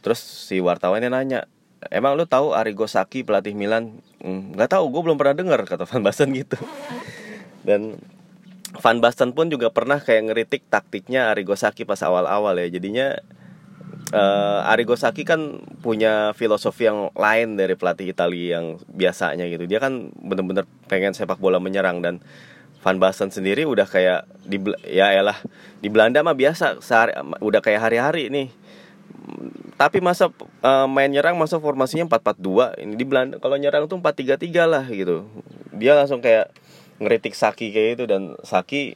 Terus 0.00 0.20
si 0.20 0.64
wartawannya 0.64 1.12
nanya, 1.12 1.44
emang 1.92 2.16
lu 2.16 2.24
tahu 2.24 2.56
Arrigo 2.56 2.88
Sacchi 2.88 3.20
pelatih 3.20 3.52
Milan? 3.52 4.00
Hmm, 4.24 4.56
nggak 4.56 4.78
tahu, 4.78 4.88
gue 4.88 5.00
belum 5.10 5.20
pernah 5.20 5.36
dengar 5.36 5.60
kata 5.68 5.84
Van 5.84 6.00
Basten 6.00 6.32
gitu. 6.40 6.56
Dan 7.64 8.00
Van 8.80 8.98
Basten 9.04 9.36
pun 9.36 9.52
juga 9.52 9.68
pernah 9.68 10.00
kayak 10.00 10.32
ngeritik 10.32 10.62
taktiknya 10.72 11.28
Arrigo 11.28 11.52
Sacchi 11.52 11.84
pas 11.84 12.00
awal-awal 12.00 12.56
ya. 12.64 12.80
Jadinya 12.80 13.20
uh, 14.14 14.70
Arrigo 14.70 14.94
Sacchi 14.94 15.26
kan 15.26 15.58
punya 15.82 16.30
filosofi 16.38 16.86
yang 16.86 17.10
lain 17.18 17.58
dari 17.58 17.74
pelatih 17.74 18.06
Italia 18.06 18.62
yang 18.62 18.78
biasanya 18.86 19.50
gitu. 19.50 19.66
Dia 19.66 19.82
kan 19.82 20.14
bener-bener 20.14 20.64
pengen 20.86 21.12
sepak 21.12 21.42
bola 21.42 21.58
menyerang 21.58 21.98
dan 22.00 22.22
Van 22.84 23.00
Basten 23.00 23.32
sendiri 23.32 23.64
udah 23.64 23.88
kayak 23.88 24.28
di 24.44 24.60
ya 24.84 25.10
elah 25.10 25.40
di 25.80 25.88
Belanda 25.88 26.20
mah 26.20 26.36
biasa 26.36 26.84
sehari, 26.84 27.16
udah 27.40 27.64
kayak 27.64 27.80
hari-hari 27.80 28.28
nih 28.28 28.52
tapi 29.74 29.98
masa 29.98 30.30
uh, 30.62 30.86
main 30.86 31.10
nyerang 31.10 31.34
masa 31.34 31.58
formasinya 31.58 32.06
4-4-2 32.06 32.84
ini 32.84 32.94
di 32.94 33.04
Belanda 33.08 33.40
kalau 33.42 33.58
nyerang 33.58 33.90
tuh 33.90 33.98
4-3-3 33.98 34.68
lah 34.68 34.84
gitu 34.86 35.26
dia 35.74 35.98
langsung 35.98 36.22
kayak 36.22 36.52
ngeritik 37.02 37.34
Saki 37.34 37.74
kayak 37.74 37.90
itu 37.98 38.04
dan 38.06 38.38
Saki 38.46 38.94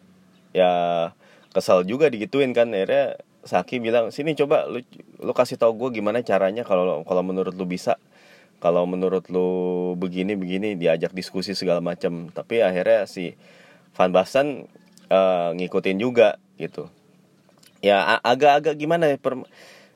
ya 0.54 0.70
kesal 1.50 1.82
juga 1.82 2.06
digituin 2.12 2.54
kan 2.54 2.70
akhirnya 2.70 3.18
Saki 3.48 3.80
bilang 3.80 4.12
sini 4.12 4.36
coba 4.36 4.68
lu 4.68 4.84
lu 5.18 5.32
kasih 5.32 5.56
tau 5.56 5.72
gue 5.72 5.88
gimana 5.96 6.20
caranya 6.20 6.62
kalau 6.62 7.00
kalau 7.08 7.22
menurut 7.24 7.56
lu 7.56 7.64
bisa 7.64 7.96
kalau 8.60 8.84
menurut 8.84 9.24
lu 9.32 9.48
begini 9.96 10.36
begini 10.36 10.76
diajak 10.76 11.16
diskusi 11.16 11.56
segala 11.56 11.80
macam 11.80 12.28
tapi 12.28 12.60
akhirnya 12.60 13.08
si 13.08 13.34
Van 13.96 14.12
Basten 14.12 14.68
uh, 15.08 15.56
ngikutin 15.56 15.96
juga 15.96 16.36
gitu 16.60 16.92
ya 17.80 18.20
agak-agak 18.20 18.74
gimana 18.76 19.14
ya 19.14 19.16
per, 19.16 19.38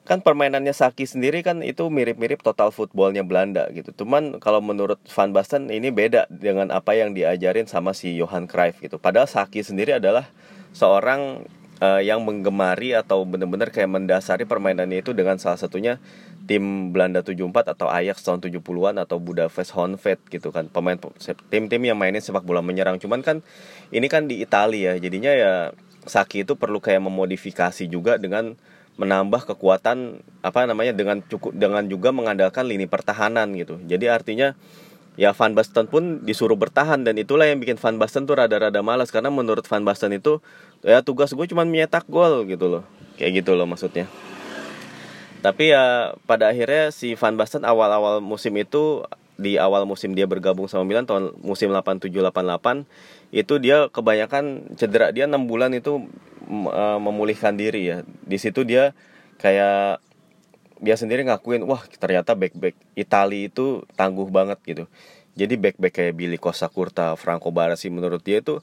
kan 0.02 0.18
permainannya 0.18 0.74
Saki 0.74 1.06
sendiri 1.06 1.46
kan 1.46 1.62
itu 1.62 1.86
mirip-mirip 1.86 2.42
total 2.42 2.74
footballnya 2.74 3.22
Belanda 3.22 3.70
gitu. 3.70 3.94
Cuman 3.94 4.42
kalau 4.42 4.58
menurut 4.58 4.98
Van 5.14 5.30
Basten 5.30 5.70
ini 5.70 5.94
beda 5.94 6.26
dengan 6.26 6.74
apa 6.74 6.98
yang 6.98 7.14
diajarin 7.14 7.70
sama 7.70 7.94
si 7.94 8.18
Johan 8.18 8.50
Cruyff 8.50 8.82
gitu. 8.82 8.98
Padahal 8.98 9.30
Saki 9.30 9.62
sendiri 9.62 10.02
adalah 10.02 10.26
seorang 10.74 11.46
uh, 11.82 11.98
yang 11.98 12.22
menggemari 12.22 12.94
atau 12.94 13.26
benar-benar 13.26 13.74
kayak 13.74 13.90
mendasari 13.90 14.46
permainannya 14.46 15.02
itu 15.02 15.10
dengan 15.10 15.42
salah 15.42 15.58
satunya 15.58 15.98
tim 16.46 16.94
Belanda 16.94 17.26
74 17.26 17.74
atau 17.74 17.90
Ajax 17.90 18.22
tahun 18.22 18.38
70-an 18.38 19.02
atau 19.02 19.18
Budapest 19.18 19.74
Honved 19.74 20.22
gitu 20.30 20.54
kan. 20.54 20.70
Pemain 20.70 20.94
tim-tim 21.50 21.82
yang 21.82 21.98
mainin 21.98 22.22
sepak 22.22 22.46
bola 22.46 22.62
menyerang. 22.62 23.02
Cuman 23.02 23.26
kan 23.26 23.42
ini 23.90 24.06
kan 24.06 24.30
di 24.30 24.38
Italia 24.38 24.94
ya 24.94 25.02
jadinya 25.02 25.32
ya 25.34 25.52
Saki 26.02 26.42
itu 26.42 26.58
perlu 26.58 26.82
kayak 26.82 26.98
memodifikasi 26.98 27.86
juga 27.86 28.18
dengan 28.18 28.58
menambah 28.98 29.54
kekuatan 29.54 30.20
apa 30.44 30.66
namanya 30.66 30.92
dengan 30.92 31.22
cukup 31.24 31.54
dengan 31.54 31.86
juga 31.86 32.10
mengandalkan 32.10 32.66
lini 32.66 32.90
pertahanan 32.90 33.54
gitu. 33.54 33.78
Jadi 33.86 34.10
artinya 34.10 34.58
ya 35.20 35.36
Van 35.36 35.52
Basten 35.52 35.88
pun 35.88 36.24
disuruh 36.24 36.56
bertahan 36.56 37.04
dan 37.04 37.20
itulah 37.20 37.44
yang 37.44 37.60
bikin 37.60 37.76
Van 37.76 37.96
Basten 38.00 38.24
tuh 38.24 38.40
rada-rada 38.40 38.80
malas 38.80 39.12
karena 39.12 39.28
menurut 39.28 39.64
Van 39.68 39.84
Basten 39.84 40.16
itu 40.16 40.40
ya 40.80 41.04
tugas 41.04 41.32
gue 41.36 41.46
cuma 41.48 41.68
menyetak 41.68 42.08
gol 42.08 42.48
gitu 42.48 42.68
loh. 42.68 42.82
Kayak 43.20 43.44
gitu 43.44 43.52
loh 43.52 43.68
maksudnya. 43.68 44.08
Tapi 45.42 45.74
ya 45.74 46.14
pada 46.24 46.54
akhirnya 46.54 46.94
si 46.94 47.18
Van 47.18 47.34
Basten 47.36 47.66
awal-awal 47.66 48.22
musim 48.22 48.54
itu 48.56 49.04
di 49.36 49.58
awal 49.58 49.84
musim 49.88 50.14
dia 50.14 50.28
bergabung 50.28 50.70
sama 50.70 50.86
Milan 50.86 51.02
tahun 51.02 51.34
musim 51.42 51.74
87-88 51.74 52.86
itu 53.34 53.54
dia 53.58 53.90
kebanyakan 53.90 54.76
cedera 54.78 55.10
dia 55.10 55.26
enam 55.26 55.50
bulan 55.50 55.74
itu 55.74 56.06
uh, 56.48 56.98
memulihkan 57.02 57.58
diri 57.58 57.90
ya. 57.90 57.98
Di 58.22 58.38
situ 58.38 58.62
dia 58.62 58.94
kayak 59.42 59.98
dia 60.82 60.98
sendiri 60.98 61.22
ngakuin 61.22 61.62
wah 61.62 61.86
ternyata 61.86 62.34
back 62.34 62.58
back 62.58 62.74
Itali 62.98 63.46
itu 63.46 63.86
tangguh 63.94 64.26
banget 64.26 64.58
gitu. 64.66 64.84
Jadi 65.38 65.54
back 65.56 65.78
back 65.78 65.94
kayak 65.94 66.14
Billy 66.18 66.36
Costa 66.36 66.66
Curta 66.66 67.14
Franco 67.14 67.54
Baresi 67.54 67.88
menurut 67.88 68.20
dia 68.20 68.42
itu 68.42 68.58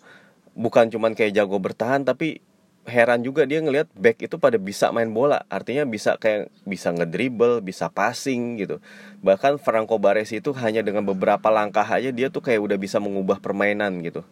bukan 0.53 0.91
cuman 0.91 1.15
kayak 1.15 1.31
jago 1.31 1.57
bertahan 1.57 2.03
tapi 2.03 2.43
heran 2.83 3.23
juga 3.23 3.47
dia 3.47 3.63
ngelihat 3.63 3.87
back 3.95 4.19
itu 4.19 4.35
pada 4.35 4.59
bisa 4.59 4.91
main 4.91 5.07
bola. 5.15 5.47
Artinya 5.47 5.87
bisa 5.87 6.19
kayak 6.19 6.51
bisa 6.67 6.91
ngedribble 6.91 7.63
bisa 7.63 7.87
passing 7.87 8.59
gitu. 8.59 8.83
Bahkan 9.23 9.55
Franco 9.63 9.95
Baresi 9.95 10.43
itu 10.43 10.51
hanya 10.59 10.83
dengan 10.83 11.07
beberapa 11.07 11.47
langkah 11.47 11.87
aja 11.87 12.11
dia 12.11 12.27
tuh 12.27 12.43
kayak 12.43 12.59
udah 12.59 12.77
bisa 12.77 12.99
mengubah 12.99 13.39
permainan 13.39 14.03
gitu. 14.03 14.27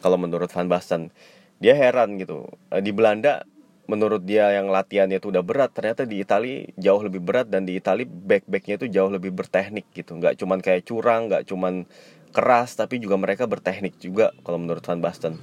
Kalau 0.00 0.16
menurut 0.16 0.48
Van 0.48 0.66
Basten 0.72 1.12
dia 1.60 1.76
heran 1.76 2.16
gitu. 2.16 2.48
Di 2.80 2.90
Belanda 2.96 3.44
menurut 3.90 4.22
dia 4.22 4.54
yang 4.54 4.70
latihannya 4.70 5.18
itu 5.18 5.34
udah 5.34 5.42
berat 5.42 5.74
ternyata 5.74 6.06
di 6.06 6.22
Italia 6.22 6.70
jauh 6.78 7.02
lebih 7.02 7.18
berat 7.18 7.50
dan 7.50 7.66
di 7.66 7.74
Italia 7.74 8.06
back 8.06 8.46
backnya 8.46 8.78
itu 8.78 8.86
jauh 8.86 9.10
lebih 9.10 9.34
berteknik 9.34 9.90
gitu 9.90 10.14
nggak 10.14 10.38
cuman 10.38 10.62
kayak 10.62 10.86
curang 10.86 11.26
nggak 11.26 11.50
cuman 11.50 11.90
keras 12.30 12.78
tapi 12.78 13.02
juga 13.02 13.18
mereka 13.18 13.50
berteknik 13.50 13.98
juga 13.98 14.30
kalau 14.46 14.62
menurut 14.62 14.86
Van 14.86 15.02
Basten 15.02 15.42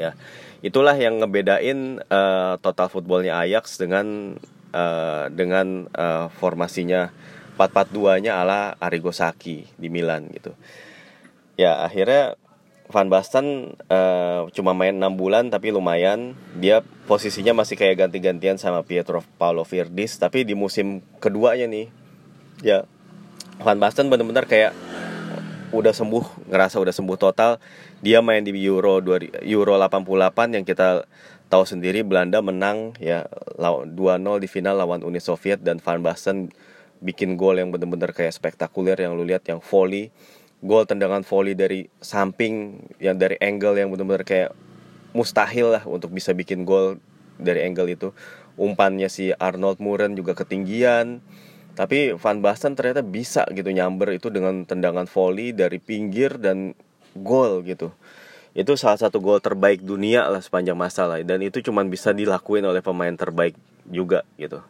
ya 0.00 0.16
itulah 0.64 0.96
yang 0.96 1.20
ngebedain 1.20 2.00
uh, 2.08 2.56
total 2.64 2.88
footballnya 2.88 3.36
Ajax 3.44 3.76
dengan 3.76 4.40
uh, 4.72 5.28
dengan 5.28 5.84
uh, 5.92 6.32
formasinya 6.32 7.12
4-4-2-nya 7.60 8.40
ala 8.40 8.72
Arrigo 8.80 9.12
Sacchi 9.12 9.68
di 9.76 9.92
Milan 9.92 10.32
gitu. 10.32 10.56
Ya 11.60 11.84
akhirnya 11.84 12.40
Van 12.90 13.06
Basten 13.06 13.78
uh, 13.86 14.50
cuma 14.50 14.74
main 14.74 14.92
6 14.92 15.14
bulan 15.14 15.46
tapi 15.48 15.70
lumayan. 15.70 16.34
Dia 16.58 16.82
posisinya 17.06 17.54
masih 17.54 17.78
kayak 17.78 18.06
ganti-gantian 18.06 18.58
sama 18.58 18.82
Pietro 18.82 19.22
Paolo 19.38 19.62
Virdis. 19.62 20.18
Tapi 20.18 20.42
di 20.42 20.58
musim 20.58 20.98
keduanya 21.22 21.70
nih 21.70 21.86
ya 22.60 22.84
Van 23.62 23.78
Basten 23.78 24.10
benar-benar 24.10 24.50
kayak 24.50 24.74
udah 25.70 25.94
sembuh 25.94 26.50
ngerasa 26.50 26.82
udah 26.82 26.90
sembuh 26.90 27.18
total. 27.18 27.62
Dia 28.02 28.18
main 28.20 28.42
di 28.42 28.50
Euro 28.66 28.98
2 28.98 29.46
Euro 29.46 29.78
88 29.78 30.58
yang 30.58 30.64
kita 30.66 31.06
tahu 31.46 31.62
sendiri 31.62 32.02
Belanda 32.02 32.42
menang 32.42 32.98
ya 32.98 33.30
2-0 33.56 33.94
di 34.42 34.48
final 34.50 34.82
lawan 34.82 35.06
Uni 35.06 35.22
Soviet. 35.22 35.62
Dan 35.62 35.78
Van 35.78 36.02
Basten 36.02 36.50
bikin 37.00 37.38
gol 37.38 37.62
yang 37.62 37.70
bener-bener 37.70 38.12
kayak 38.12 38.34
spektakuler 38.34 38.98
yang 38.98 39.16
lu 39.16 39.24
lihat 39.24 39.46
yang 39.48 39.62
volley 39.62 40.12
gol 40.60 40.84
tendangan 40.84 41.24
volley 41.24 41.56
dari 41.56 41.88
samping 42.00 42.84
yang 43.00 43.16
dari 43.16 43.40
angle 43.40 43.76
yang 43.80 43.88
bener-bener 43.88 44.24
kayak 44.24 44.50
mustahil 45.16 45.72
lah 45.74 45.82
untuk 45.88 46.12
bisa 46.12 46.36
bikin 46.36 46.68
gol 46.68 47.00
dari 47.40 47.64
angle 47.64 47.88
itu. 47.88 48.12
Umpannya 48.60 49.08
si 49.08 49.32
Arnold 49.32 49.80
Muren 49.80 50.12
juga 50.14 50.36
ketinggian. 50.36 51.24
Tapi 51.70 52.12
Van 52.18 52.44
Basten 52.44 52.76
ternyata 52.76 53.00
bisa 53.00 53.46
gitu 53.56 53.72
nyamber 53.72 54.12
itu 54.12 54.28
dengan 54.28 54.68
tendangan 54.68 55.08
volley 55.08 55.56
dari 55.56 55.80
pinggir 55.80 56.36
dan 56.36 56.76
gol 57.16 57.64
gitu. 57.64 57.94
Itu 58.52 58.76
salah 58.76 59.00
satu 59.00 59.22
gol 59.22 59.40
terbaik 59.40 59.80
dunia 59.80 60.28
lah 60.28 60.44
sepanjang 60.44 60.76
masa 60.76 61.08
lah. 61.08 61.22
Dan 61.24 61.40
itu 61.40 61.64
cuma 61.64 61.80
bisa 61.88 62.12
dilakuin 62.12 62.68
oleh 62.68 62.84
pemain 62.84 63.14
terbaik 63.16 63.56
juga 63.88 64.28
gitu 64.36 64.60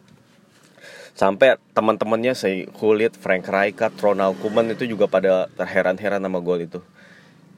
sampai 1.15 1.61
teman-temannya 1.77 2.33
si 2.33 2.67
Hulit, 2.79 3.15
Frank 3.19 3.47
Rijkaard, 3.47 3.97
Ronald 4.01 4.39
Koeman 4.41 4.73
itu 4.73 4.87
juga 4.87 5.11
pada 5.11 5.51
terheran-heran 5.59 6.23
sama 6.23 6.39
gol 6.41 6.65
itu. 6.65 6.81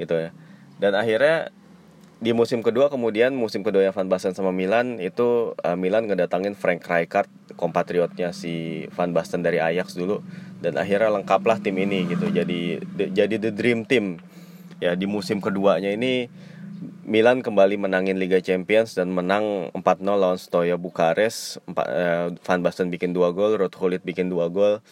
Gitu 0.01 0.15
ya. 0.17 0.31
Dan 0.83 0.99
akhirnya 0.99 1.55
di 2.23 2.31
musim 2.31 2.63
kedua 2.63 2.87
kemudian 2.87 3.35
musim 3.35 3.67
kedua 3.67 3.91
Van 3.91 4.07
Basten 4.07 4.31
sama 4.31 4.55
Milan 4.55 5.03
itu 5.03 5.59
uh, 5.59 5.75
Milan 5.75 6.07
ngedatangin 6.07 6.55
Frank 6.55 6.87
Rijkaard 6.87 7.27
kompatriotnya 7.59 8.31
si 8.31 8.87
Van 8.95 9.11
Basten 9.11 9.43
dari 9.43 9.59
Ajax 9.59 9.99
dulu. 9.99 10.23
Dan 10.63 10.79
akhirnya 10.79 11.11
lengkaplah 11.11 11.59
tim 11.59 11.75
ini 11.79 12.07
gitu. 12.07 12.31
Jadi 12.31 12.79
de, 12.79 13.05
jadi 13.11 13.35
the 13.39 13.51
dream 13.51 13.83
team. 13.83 14.23
Ya 14.83 14.99
di 14.99 15.07
musim 15.07 15.39
keduanya 15.39 15.95
ini 15.95 16.27
Milan 17.07 17.47
kembali 17.47 17.79
menangin 17.79 18.19
Liga 18.19 18.43
Champions 18.43 18.99
dan 18.99 19.15
menang 19.15 19.71
4-0 19.71 20.03
lawan 20.03 20.35
Stoya 20.35 20.75
Bukares 20.75 21.63
uh, 21.71 22.35
Van 22.35 22.61
Basten 22.63 22.91
bikin 22.91 23.15
dua 23.15 23.31
gol 23.31 23.55
Ruud 23.55 23.75
Gullit 23.75 24.03
bikin 24.03 24.27
dua 24.27 24.51
gol. 24.51 24.83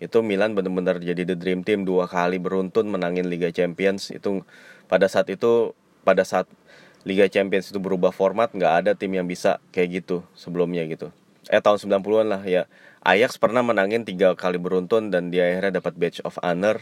Itu 0.00 0.24
Milan 0.24 0.56
benar-benar 0.56 1.04
jadi 1.04 1.28
the 1.28 1.36
dream 1.36 1.60
team. 1.60 1.84
Dua 1.84 2.08
kali 2.08 2.40
beruntun 2.40 2.88
menangin 2.88 3.28
Liga 3.28 3.52
Champions. 3.52 4.08
Itu 4.08 4.48
pada 4.88 5.04
saat 5.04 5.28
itu 5.28 5.76
pada 6.00 6.24
saat 6.24 6.48
Liga 7.04 7.28
Champions 7.28 7.68
itu 7.68 7.76
berubah 7.76 8.10
format 8.10 8.48
nggak 8.52 8.72
ada 8.84 8.90
tim 8.96 9.12
yang 9.12 9.28
bisa 9.28 9.60
kayak 9.68 10.04
gitu 10.04 10.24
sebelumnya 10.32 10.88
gitu. 10.88 11.12
Eh 11.52 11.60
tahun 11.60 11.76
90-an 11.76 12.26
lah 12.28 12.42
ya. 12.48 12.64
Ajax 13.04 13.36
pernah 13.36 13.60
menangin 13.60 14.08
tiga 14.08 14.32
kali 14.32 14.56
beruntun 14.56 15.12
dan 15.12 15.28
dia 15.28 15.44
akhirnya 15.44 15.84
dapat 15.84 15.92
badge 16.00 16.24
of 16.24 16.40
honor. 16.40 16.80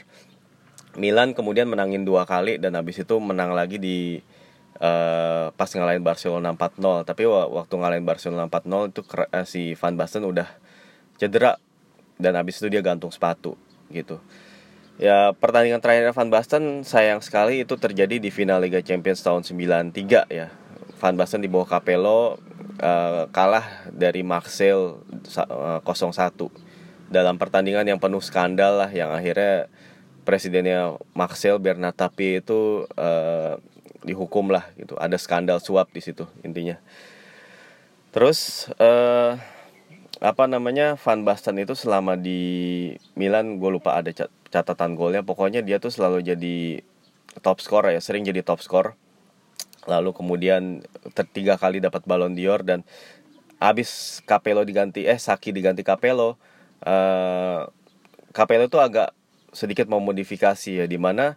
Milan 0.95 1.35
kemudian 1.35 1.67
menangin 1.67 2.07
dua 2.07 2.29
kali 2.29 2.63
dan 2.63 2.79
habis 2.79 3.01
itu 3.03 3.19
menang 3.19 3.57
lagi 3.57 3.83
di 3.83 4.23
uh, 4.79 5.53
pas 5.53 5.69
ngalahin 5.69 6.05
Barcelona 6.05 6.55
4-0 6.55 7.09
tapi 7.09 7.29
waktu 7.29 7.75
ngalahin 7.77 8.07
Barcelona 8.07 8.49
4-0 8.49 8.93
itu 8.95 9.01
uh, 9.05 9.45
si 9.45 9.75
Van 9.77 9.95
Basten 9.99 10.25
udah 10.25 10.49
cedera. 11.21 11.59
Dan 12.21 12.39
habis 12.39 12.63
itu 12.63 12.71
dia 12.71 12.85
gantung 12.85 13.11
sepatu 13.11 13.59
gitu. 13.91 14.23
Ya 15.01 15.35
pertandingan 15.35 15.83
terakhir 15.83 16.15
Van 16.15 16.31
Basten 16.31 16.87
sayang 16.87 17.19
sekali 17.25 17.67
itu 17.67 17.75
terjadi 17.75 18.23
di 18.23 18.31
final 18.31 18.63
Liga 18.63 18.79
Champions 18.79 19.25
tahun 19.25 19.43
93 19.43 20.31
ya. 20.31 20.49
Van 21.03 21.19
Basten 21.19 21.43
di 21.43 21.51
bawah 21.51 21.67
Capello 21.67 22.39
uh, 22.79 23.27
kalah 23.35 23.91
dari 23.91 24.23
Marcel 24.23 25.03
uh, 25.03 25.81
0-1 25.83 26.71
dalam 27.13 27.37
pertandingan 27.37 27.85
yang 27.85 27.99
penuh 28.01 28.23
skandal 28.23 28.87
lah 28.87 28.91
yang 28.95 29.13
akhirnya 29.13 29.69
presidennya 30.23 30.97
Marcel 31.13 31.59
Bernard 31.59 31.99
Tapie 31.99 32.41
itu 32.41 32.87
uh, 32.97 33.59
dihukum 34.03 34.51
lah 34.51 34.71
gitu. 34.77 34.99
Ada 34.99 35.17
skandal 35.19 35.59
suap 35.59 35.91
di 35.95 36.03
situ 36.03 36.27
intinya. 36.43 36.79
Terus 38.13 38.69
uh, 38.77 39.41
apa 40.23 40.45
namanya 40.47 40.95
Van 41.01 41.27
Basten 41.27 41.59
itu 41.59 41.75
selama 41.75 42.15
di 42.15 42.93
Milan 43.19 43.59
gue 43.59 43.71
lupa 43.73 43.99
ada 43.99 44.15
cat 44.15 44.31
catatan 44.53 44.95
golnya 44.95 45.25
pokoknya 45.27 45.65
dia 45.67 45.83
tuh 45.83 45.91
selalu 45.91 46.23
jadi 46.23 46.85
top 47.41 47.59
score 47.59 47.91
ya 47.91 47.99
sering 47.99 48.23
jadi 48.23 48.45
top 48.45 48.63
score 48.63 48.95
lalu 49.91 50.15
kemudian 50.15 50.85
tiga 51.35 51.59
kali 51.59 51.83
dapat 51.83 52.07
Ballon 52.07 52.39
d'Or 52.39 52.63
dan 52.63 52.87
abis 53.59 54.23
Capello 54.23 54.63
diganti 54.63 55.09
eh 55.09 55.19
Saki 55.19 55.51
diganti 55.51 55.83
Capello 55.83 56.39
uh, 56.87 57.67
Capello 58.31 58.71
tuh 58.71 58.79
agak 58.79 59.11
sedikit 59.51 59.91
memodifikasi 59.91 60.85
ya 60.85 60.87
di 60.87 61.03
mana 61.03 61.35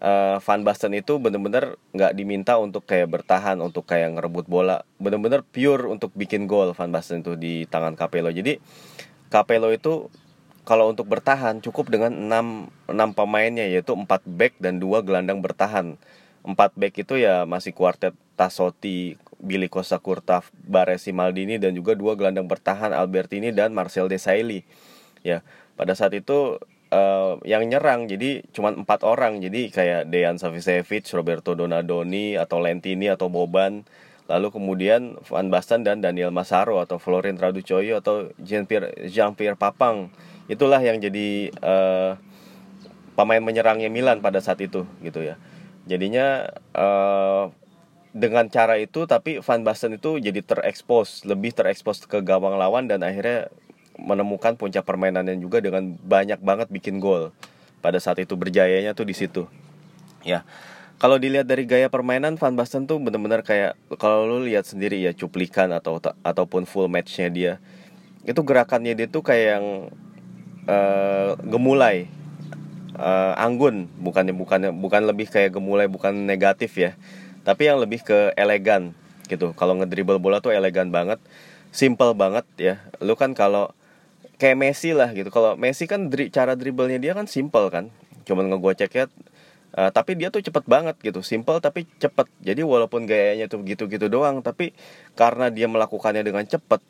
uh, 0.00 0.36
Van 0.40 0.62
Basten 0.64 0.92
itu 0.96 1.16
bener-bener 1.20 1.80
nggak 1.92 2.12
diminta 2.16 2.56
untuk 2.56 2.84
kayak 2.84 3.08
bertahan 3.12 3.60
untuk 3.60 3.84
kayak 3.84 4.16
ngerebut 4.16 4.48
bola 4.48 4.82
bener-bener 5.00 5.44
pure 5.44 5.88
untuk 5.88 6.12
bikin 6.16 6.48
gol 6.48 6.72
Van 6.72 6.90
Basten 6.92 7.20
itu 7.20 7.36
di 7.36 7.64
tangan 7.68 7.94
Capello 7.94 8.32
jadi 8.32 8.60
Capello 9.28 9.74
itu 9.74 10.08
kalau 10.66 10.90
untuk 10.90 11.06
bertahan 11.06 11.62
cukup 11.62 11.94
dengan 11.94 12.10
6, 12.10 12.90
6 12.90 13.14
pemainnya 13.14 13.70
yaitu 13.70 13.94
4 13.94 14.02
back 14.26 14.58
dan 14.58 14.82
2 14.82 15.06
gelandang 15.06 15.38
bertahan. 15.38 15.94
4 16.42 16.58
back 16.74 17.06
itu 17.06 17.14
ya 17.22 17.46
masih 17.46 17.70
kuartet 17.70 18.18
Tassotti, 18.34 19.14
Billy 19.38 19.70
Costa 19.70 20.02
Curta, 20.02 20.42
Baresi 20.66 21.14
Maldini 21.14 21.56
dan 21.62 21.72
juga 21.72 21.94
dua 21.94 22.18
gelandang 22.18 22.50
bertahan 22.50 22.92
Albertini 22.92 23.54
dan 23.54 23.72
Marcel 23.72 24.10
Desailly. 24.10 24.66
Ya, 25.22 25.46
pada 25.78 25.94
saat 25.94 26.12
itu 26.18 26.60
uh, 26.90 27.38
yang 27.46 27.66
nyerang. 27.66 28.06
Jadi 28.10 28.44
cuma 28.52 28.74
empat 28.74 29.02
orang. 29.02 29.38
Jadi 29.42 29.70
kayak 29.70 30.10
Dejan 30.10 30.38
Savicevic, 30.38 31.06
Roberto 31.14 31.54
Donadoni 31.56 32.38
atau 32.38 32.62
Lentini 32.62 33.10
atau 33.10 33.30
Boban. 33.30 33.86
Lalu 34.26 34.50
kemudian 34.50 35.14
Van 35.22 35.46
Basten 35.46 35.86
dan 35.86 36.02
Daniel 36.02 36.34
Masaro 36.34 36.82
atau 36.82 36.98
Florin 36.98 37.38
Raducoyo 37.38 38.02
atau 38.02 38.34
Jean-Pierre 38.42 39.06
Jean-Pierre 39.06 39.54
Papang. 39.54 40.10
Itulah 40.50 40.82
yang 40.82 40.98
jadi 40.98 41.54
uh, 41.62 42.18
pemain 43.14 43.42
menyerangnya 43.42 43.86
Milan 43.86 44.18
pada 44.18 44.42
saat 44.42 44.58
itu 44.58 44.82
gitu 45.00 45.22
ya. 45.22 45.38
Jadinya 45.86 46.50
uh, 46.74 47.54
dengan 48.16 48.50
cara 48.50 48.80
itu 48.80 49.06
tapi 49.06 49.38
Van 49.44 49.62
Basten 49.62 49.94
itu 49.94 50.18
jadi 50.18 50.42
terekspos 50.42 51.22
lebih 51.28 51.54
terekspos 51.54 52.02
ke 52.08 52.18
gawang 52.24 52.58
lawan 52.58 52.90
dan 52.90 53.06
akhirnya 53.06 53.52
menemukan 54.00 54.54
puncak 54.56 54.84
permainannya 54.84 55.40
juga 55.40 55.60
dengan 55.60 55.96
banyak 56.00 56.40
banget 56.40 56.68
bikin 56.72 57.00
gol. 57.00 57.32
Pada 57.80 58.00
saat 58.00 58.20
itu 58.20 58.36
berjayanya 58.36 58.96
tuh 58.96 59.08
di 59.08 59.14
situ. 59.16 59.48
Ya. 60.24 60.44
Kalau 60.96 61.20
dilihat 61.20 61.44
dari 61.44 61.68
gaya 61.68 61.92
permainan 61.92 62.40
Van 62.40 62.56
Basten 62.56 62.88
tuh 62.88 62.96
bener-bener 62.96 63.44
kayak 63.44 63.76
kalau 64.00 64.24
lu 64.24 64.48
lihat 64.48 64.64
sendiri 64.64 64.96
ya 65.04 65.12
cuplikan 65.12 65.68
atau 65.76 66.00
ataupun 66.24 66.64
full 66.64 66.88
matchnya 66.88 67.28
dia 67.28 67.52
itu 68.26 68.40
gerakannya 68.42 68.98
dia 68.98 69.06
tuh 69.06 69.22
kayak 69.22 69.46
yang 69.56 69.66
uh, 70.66 71.38
gemulai. 71.46 72.10
Uh, 72.96 73.36
anggun. 73.36 73.86
Bukannya 74.02 74.34
bukannya 74.34 74.70
bukan 74.72 75.02
lebih 75.06 75.30
kayak 75.30 75.54
gemulai 75.54 75.86
bukan 75.86 76.26
negatif 76.26 76.74
ya. 76.74 76.98
Tapi 77.46 77.70
yang 77.70 77.78
lebih 77.78 78.02
ke 78.02 78.34
elegan 78.34 78.96
gitu. 79.30 79.54
Kalau 79.54 79.78
ngedribble 79.78 80.18
bola 80.18 80.42
tuh 80.42 80.50
elegan 80.50 80.90
banget 80.90 81.22
simple 81.70 82.16
banget 82.18 82.48
ya. 82.58 82.82
Lu 82.98 83.14
kan 83.14 83.36
kalau 83.36 83.70
kayak 84.36 84.56
Messi 84.56 84.92
lah 84.92 85.12
gitu 85.12 85.32
kalau 85.32 85.56
Messi 85.56 85.88
kan 85.88 86.12
dri 86.12 86.28
cara 86.28 86.54
dribblenya 86.54 87.00
dia 87.00 87.12
kan 87.16 87.24
simple 87.28 87.68
kan 87.72 87.88
cuman 88.26 88.52
ngegoceknya 88.52 89.08
Uh, 89.76 89.92
tapi 89.92 90.16
dia 90.16 90.32
tuh 90.32 90.40
cepet 90.40 90.64
banget 90.64 90.96
gitu, 91.04 91.20
simple 91.20 91.60
tapi 91.60 91.84
cepet. 92.00 92.24
Jadi 92.40 92.64
walaupun 92.64 93.04
gayanya 93.04 93.44
tuh 93.44 93.60
gitu-gitu 93.60 94.08
doang, 94.08 94.40
tapi 94.40 94.72
karena 95.12 95.52
dia 95.52 95.68
melakukannya 95.68 96.24
dengan 96.24 96.48
cepet, 96.48 96.80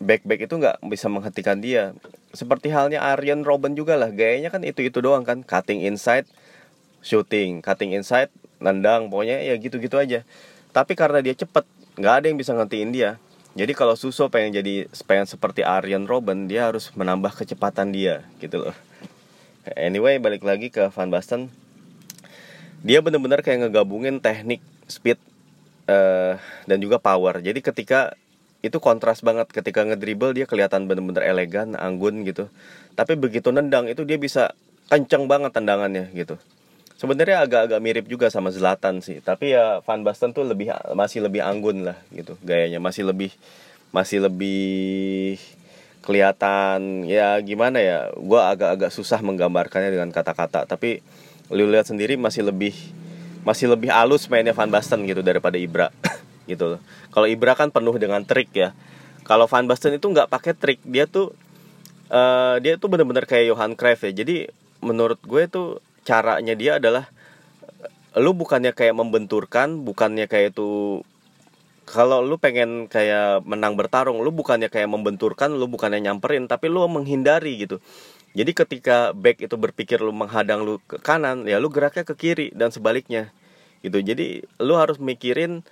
back-back 0.00 0.48
itu 0.48 0.54
nggak 0.56 0.80
bisa 0.88 1.12
menghentikan 1.12 1.60
dia. 1.60 1.92
Seperti 2.32 2.72
halnya 2.72 3.04
Aryan 3.04 3.44
Robben 3.44 3.76
juga 3.76 4.00
lah, 4.00 4.08
gayanya 4.08 4.48
kan 4.48 4.64
itu-itu 4.64 5.04
doang 5.04 5.28
kan, 5.28 5.44
cutting 5.44 5.84
inside, 5.84 6.24
shooting, 7.04 7.60
cutting 7.60 7.92
inside, 7.92 8.32
nendang, 8.64 9.12
pokoknya 9.12 9.44
ya 9.44 9.54
gitu-gitu 9.60 10.00
aja. 10.00 10.24
Tapi 10.72 10.96
karena 10.96 11.20
dia 11.20 11.36
cepet, 11.36 11.68
nggak 12.00 12.14
ada 12.16 12.26
yang 12.32 12.40
bisa 12.40 12.56
ngentiin 12.56 12.96
dia. 12.96 13.20
Jadi 13.52 13.72
kalau 13.76 13.92
Suso 14.00 14.32
pengen 14.32 14.56
jadi 14.64 14.88
pengen 15.04 15.28
seperti 15.28 15.60
Aryan 15.60 16.08
Robben, 16.08 16.48
dia 16.48 16.72
harus 16.72 16.88
menambah 16.96 17.36
kecepatan 17.36 17.92
dia 17.92 18.24
gitu 18.40 18.64
loh. 18.64 18.76
Anyway, 19.76 20.16
balik 20.16 20.40
lagi 20.40 20.72
ke 20.72 20.88
Van 20.88 21.12
Basten. 21.12 21.52
Dia 22.82 23.04
bener-bener 23.04 23.44
kayak 23.44 23.68
ngegabungin 23.68 24.18
teknik, 24.24 24.64
speed, 24.88 25.20
uh, 25.86 26.40
dan 26.66 26.78
juga 26.80 26.96
power. 26.98 27.44
Jadi 27.44 27.60
ketika 27.60 28.16
itu 28.62 28.78
kontras 28.78 29.20
banget 29.20 29.50
ketika 29.50 29.82
ngedribble 29.84 30.32
dia 30.32 30.48
kelihatan 30.48 30.88
bener-bener 30.88 31.22
elegan, 31.22 31.76
anggun 31.76 32.24
gitu. 32.24 32.48
Tapi 32.96 33.20
begitu 33.20 33.52
nendang 33.52 33.86
itu 33.86 34.02
dia 34.08 34.16
bisa 34.16 34.56
kenceng 34.88 35.28
banget 35.28 35.52
tendangannya 35.52 36.08
gitu. 36.16 36.40
Sebenarnya 37.02 37.42
agak-agak 37.42 37.82
mirip 37.82 38.06
juga 38.06 38.30
sama 38.30 38.54
Zlatan 38.54 39.02
sih, 39.02 39.18
tapi 39.18 39.50
ya 39.58 39.82
Van 39.82 40.06
Basten 40.06 40.30
tuh 40.30 40.46
lebih 40.46 40.70
masih 40.94 41.26
lebih 41.26 41.42
anggun 41.42 41.82
lah 41.82 41.98
gitu 42.14 42.38
gayanya, 42.46 42.78
masih 42.78 43.10
lebih 43.10 43.34
masih 43.90 44.22
lebih 44.22 45.34
kelihatan. 46.06 47.02
Ya 47.10 47.34
gimana 47.42 47.82
ya? 47.82 48.14
Gue 48.14 48.38
agak-agak 48.38 48.94
susah 48.94 49.18
menggambarkannya 49.18 49.90
dengan 49.90 50.14
kata-kata. 50.14 50.62
Tapi 50.70 51.02
lu 51.50 51.66
lihat 51.66 51.90
sendiri 51.90 52.14
masih 52.14 52.46
lebih 52.46 52.74
masih 53.42 53.74
lebih 53.74 53.90
halus 53.90 54.30
mainnya 54.30 54.54
Van 54.54 54.70
Basten 54.70 55.02
gitu 55.02 55.26
daripada 55.26 55.58
Ibra. 55.58 55.90
Gitu 56.42 56.74
loh. 56.74 56.80
Kalau 57.14 57.30
Ibra 57.30 57.54
kan 57.54 57.70
penuh 57.70 57.94
dengan 58.02 58.26
trik 58.26 58.50
ya. 58.50 58.74
Kalau 59.22 59.46
Van 59.46 59.66
Basten 59.66 59.94
itu 59.94 60.06
nggak 60.10 60.26
pakai 60.26 60.54
trik, 60.58 60.82
dia 60.82 61.06
tuh 61.06 61.30
uh, 62.10 62.58
dia 62.58 62.74
tuh 62.74 62.90
bener-bener 62.90 63.26
kayak 63.26 63.54
Johan 63.54 63.78
Cruyff 63.78 64.02
ya. 64.02 64.10
Jadi 64.10 64.50
menurut 64.82 65.22
gue 65.22 65.46
tuh 65.46 65.78
caranya 66.02 66.54
dia 66.58 66.78
adalah 66.82 67.08
lu 68.18 68.36
bukannya 68.36 68.76
kayak 68.76 68.92
membenturkan, 68.92 69.82
bukannya 69.86 70.28
kayak 70.28 70.52
itu 70.52 71.00
kalau 71.88 72.22
lu 72.22 72.38
pengen 72.38 72.86
kayak 72.86 73.42
menang 73.42 73.74
bertarung, 73.74 74.22
lu 74.22 74.30
bukannya 74.30 74.70
kayak 74.70 74.86
membenturkan, 74.86 75.50
lu 75.56 75.66
bukannya 75.66 75.98
nyamperin, 75.98 76.46
tapi 76.46 76.70
lu 76.70 76.84
menghindari 76.86 77.58
gitu. 77.66 77.82
Jadi 78.32 78.52
ketika 78.56 79.12
back 79.12 79.44
itu 79.44 79.56
berpikir 79.60 80.00
lu 80.00 80.14
menghadang 80.14 80.64
lu 80.64 80.80
ke 80.88 80.96
kanan, 81.02 81.44
ya 81.44 81.60
lu 81.60 81.68
geraknya 81.68 82.04
ke 82.06 82.14
kiri 82.16 82.48
dan 82.56 82.72
sebaliknya. 82.72 83.28
Gitu. 83.84 83.98
Jadi 84.00 84.46
lu 84.62 84.78
harus 84.78 84.96
mikirin 85.02 85.66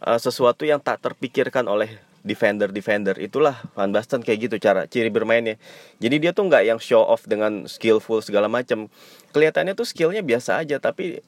uh, 0.00 0.16
sesuatu 0.16 0.64
yang 0.64 0.80
tak 0.80 1.04
terpikirkan 1.04 1.68
oleh 1.68 2.00
defender 2.20 2.68
defender 2.68 3.16
itulah 3.16 3.56
Van 3.72 3.88
Basten 3.88 4.20
kayak 4.20 4.50
gitu 4.50 4.56
cara 4.60 4.84
ciri 4.84 5.08
bermainnya. 5.08 5.56
Jadi 5.98 6.20
dia 6.20 6.30
tuh 6.36 6.48
nggak 6.48 6.62
yang 6.68 6.80
show 6.80 7.00
off 7.00 7.24
dengan 7.24 7.64
skillful 7.64 8.20
segala 8.20 8.46
macam 8.46 8.92
kelihatannya 9.32 9.72
tuh 9.72 9.88
skillnya 9.88 10.20
biasa 10.20 10.60
aja 10.60 10.76
tapi 10.76 11.24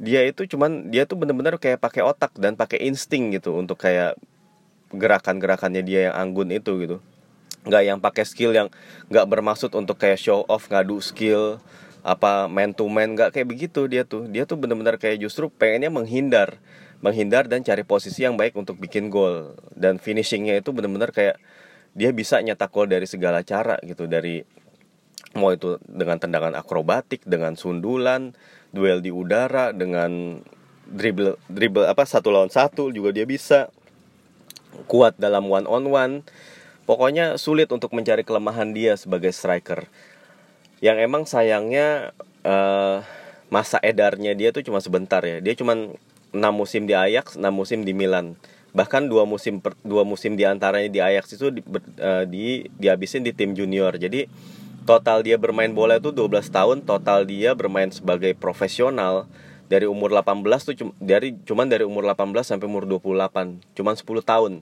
dia 0.00 0.24
itu 0.24 0.48
cuman 0.48 0.88
dia 0.88 1.04
tuh 1.04 1.20
bener-bener 1.20 1.60
kayak 1.60 1.76
pakai 1.76 2.00
otak 2.00 2.32
dan 2.40 2.56
pakai 2.56 2.80
insting 2.88 3.36
gitu 3.36 3.52
untuk 3.52 3.76
kayak 3.76 4.16
gerakan-gerakannya 4.96 5.84
dia 5.84 6.00
yang 6.10 6.16
anggun 6.16 6.48
itu 6.50 6.72
gitu. 6.80 6.96
Nggak 7.68 7.82
yang 7.84 7.98
pakai 8.00 8.24
skill 8.24 8.56
yang 8.56 8.72
nggak 9.12 9.28
bermaksud 9.28 9.68
untuk 9.76 10.00
kayak 10.00 10.16
show 10.16 10.48
off 10.48 10.72
ngadu 10.72 11.04
skill 11.04 11.60
apa 12.00 12.48
man 12.48 12.72
to 12.72 12.88
man 12.88 13.12
nggak 13.12 13.36
kayak 13.36 13.44
begitu 13.44 13.84
dia 13.92 14.08
tuh. 14.08 14.24
Dia 14.24 14.48
tuh 14.48 14.56
benar-benar 14.56 14.96
kayak 14.96 15.20
justru 15.20 15.52
pengennya 15.52 15.92
menghindar 15.92 16.56
menghindar 17.00 17.48
dan 17.48 17.64
cari 17.64 17.82
posisi 17.84 18.24
yang 18.24 18.36
baik 18.36 18.56
untuk 18.56 18.76
bikin 18.76 19.08
gol. 19.08 19.56
Dan 19.72 19.96
finishingnya 19.96 20.60
itu 20.60 20.70
benar-benar 20.72 21.12
kayak 21.12 21.40
dia 21.96 22.12
bisa 22.14 22.38
nyetak 22.40 22.70
gol 22.70 22.86
dari 22.86 23.08
segala 23.08 23.40
cara 23.40 23.80
gitu. 23.82 24.04
Dari 24.04 24.44
mau 25.34 25.50
itu 25.52 25.80
dengan 25.86 26.20
tendangan 26.20 26.54
akrobatik 26.58 27.22
dengan 27.24 27.54
sundulan 27.54 28.34
duel 28.74 28.98
di 28.98 29.14
udara 29.14 29.70
dengan 29.70 30.42
dribble 30.90 31.38
dribble 31.46 31.86
apa 31.86 32.02
satu 32.02 32.34
lawan 32.34 32.50
satu 32.50 32.92
juga 32.92 33.10
dia 33.10 33.24
bisa. 33.26 33.72
Kuat 34.86 35.18
dalam 35.18 35.50
one 35.50 35.66
on 35.66 35.84
one. 35.90 36.14
Pokoknya 36.86 37.38
sulit 37.38 37.70
untuk 37.70 37.94
mencari 37.94 38.26
kelemahan 38.26 38.74
dia 38.74 38.98
sebagai 38.98 39.30
striker. 39.30 39.86
Yang 40.82 40.96
emang 41.06 41.22
sayangnya 41.26 42.14
uh, 42.42 43.02
masa 43.50 43.78
edarnya 43.82 44.34
dia 44.34 44.50
tuh 44.50 44.62
cuma 44.62 44.82
sebentar 44.82 45.22
ya. 45.22 45.38
Dia 45.38 45.54
cuma 45.58 45.74
6 46.32 46.40
musim 46.54 46.86
di 46.86 46.94
Ajax 46.94 47.38
6 47.38 47.42
musim 47.50 47.82
di 47.82 47.92
Milan. 47.94 48.38
Bahkan 48.70 49.10
dua 49.10 49.26
musim 49.26 49.58
per, 49.58 49.74
dua 49.82 50.06
musim 50.06 50.38
di 50.38 50.46
antaranya 50.46 50.86
di 50.86 51.02
Ajax 51.02 51.34
itu 51.34 51.50
di, 51.50 51.60
uh, 51.98 52.22
di 52.22 52.70
dihabisin 52.78 53.26
di 53.26 53.34
tim 53.34 53.50
junior. 53.54 53.98
Jadi 53.98 54.30
total 54.86 55.26
dia 55.26 55.36
bermain 55.36 55.70
bola 55.74 55.98
itu 55.98 56.14
12 56.14 56.50
tahun 56.50 56.76
total 56.86 57.26
dia 57.26 57.58
bermain 57.58 57.90
sebagai 57.90 58.30
profesional. 58.38 59.26
Dari 59.70 59.86
umur 59.86 60.10
18 60.10 60.42
tuh 60.66 60.74
cuma 60.74 60.92
dari 60.98 61.34
cuman 61.46 61.66
dari 61.70 61.86
umur 61.86 62.02
18 62.02 62.42
sampai 62.42 62.66
umur 62.66 62.86
28 62.86 63.62
cuman 63.74 63.94
10 63.94 64.06
tahun. 64.22 64.52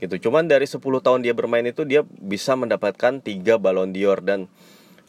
Gitu. 0.00 0.16
Cuman 0.28 0.48
dari 0.48 0.64
10 0.64 0.80
tahun 0.80 1.20
dia 1.20 1.36
bermain 1.36 1.64
itu 1.64 1.84
dia 1.84 2.04
bisa 2.04 2.56
mendapatkan 2.56 3.20
3 3.20 3.60
Ballon 3.60 3.92
d'Or. 3.92 4.24
Dan 4.24 4.48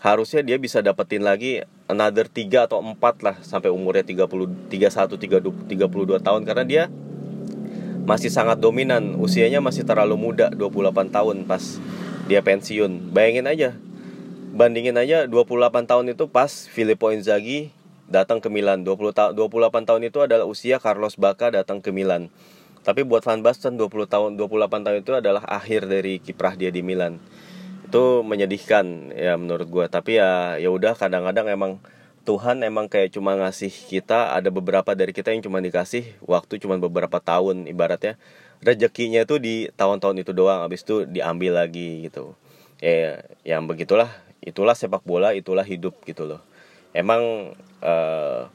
harusnya 0.02 0.42
dia 0.42 0.58
bisa 0.58 0.82
dapetin 0.82 1.22
lagi 1.22 1.62
another 1.86 2.26
3 2.26 2.66
atau 2.66 2.82
4 2.82 2.98
lah 3.22 3.38
sampai 3.46 3.70
umurnya 3.70 4.02
30 4.02 4.68
31 4.68 5.70
30 5.70 5.70
32 5.70 6.26
tahun. 6.26 6.42
Karena 6.44 6.66
dia 6.66 6.84
masih 8.10 8.34
sangat 8.34 8.58
dominan. 8.58 9.16
Usianya 9.22 9.62
masih 9.62 9.86
terlalu 9.86 10.18
muda 10.18 10.50
28 10.50 11.14
tahun 11.14 11.46
pas 11.46 11.78
dia 12.26 12.42
pensiun. 12.42 13.14
Bayangin 13.14 13.46
aja 13.46 13.70
bandingin 14.52 14.98
aja 15.00 15.30
28 15.30 15.88
tahun 15.88 16.06
itu 16.12 16.28
pas 16.28 16.50
Filippo 16.50 17.14
Inzaghi 17.14 17.70
datang 18.10 18.42
ke 18.42 18.50
Milan. 18.50 18.82
20 18.82 19.14
ta 19.14 19.30
28 19.32 19.86
tahun 19.86 20.02
itu 20.10 20.20
adalah 20.26 20.50
usia 20.50 20.82
Carlos 20.82 21.14
Bacca 21.14 21.54
datang 21.54 21.78
ke 21.80 21.94
Milan. 21.94 22.34
Tapi 22.82 23.06
buat 23.06 23.22
Van 23.22 23.46
Basten 23.46 23.78
20 23.78 24.10
tahun 24.10 24.42
28 24.42 24.82
tahun 24.82 24.98
itu 25.06 25.14
adalah 25.14 25.46
akhir 25.46 25.86
dari 25.86 26.18
kiprah 26.18 26.58
dia 26.58 26.74
di 26.74 26.82
Milan 26.82 27.22
itu 27.91 28.23
menyedihkan 28.23 29.12
ya 29.12 29.36
menurut 29.36 29.67
gue 29.67 29.86
tapi 29.91 30.15
ya 30.15 30.56
ya 30.56 30.71
udah 30.71 30.95
kadang-kadang 30.95 31.51
emang 31.51 31.84
Tuhan 32.21 32.62
emang 32.62 32.86
kayak 32.86 33.17
cuma 33.17 33.34
ngasih 33.34 33.73
kita 33.89 34.38
ada 34.38 34.54
beberapa 34.54 34.93
dari 34.93 35.10
kita 35.10 35.34
yang 35.34 35.41
cuma 35.41 35.58
dikasih 35.58 36.06
waktu 36.21 36.62
cuma 36.62 36.77
beberapa 36.77 37.17
tahun. 37.17 37.65
Ibaratnya 37.65 38.13
rezekinya 38.62 39.25
itu 39.25 39.41
di 39.41 39.56
tahun-tahun 39.73 40.21
itu 40.21 40.30
doang 40.30 40.62
habis 40.62 40.86
itu 40.86 41.10
diambil 41.10 41.65
lagi 41.65 42.06
gitu. 42.06 42.38
Ya 42.77 43.25
yang 43.41 43.65
begitulah. 43.65 44.13
Itulah 44.41 44.77
sepak 44.77 45.01
bola 45.01 45.34
itulah 45.34 45.65
hidup 45.65 45.97
gitu 46.06 46.30
loh. 46.30 46.41
Emang 46.93 47.54
uh, 47.82 48.45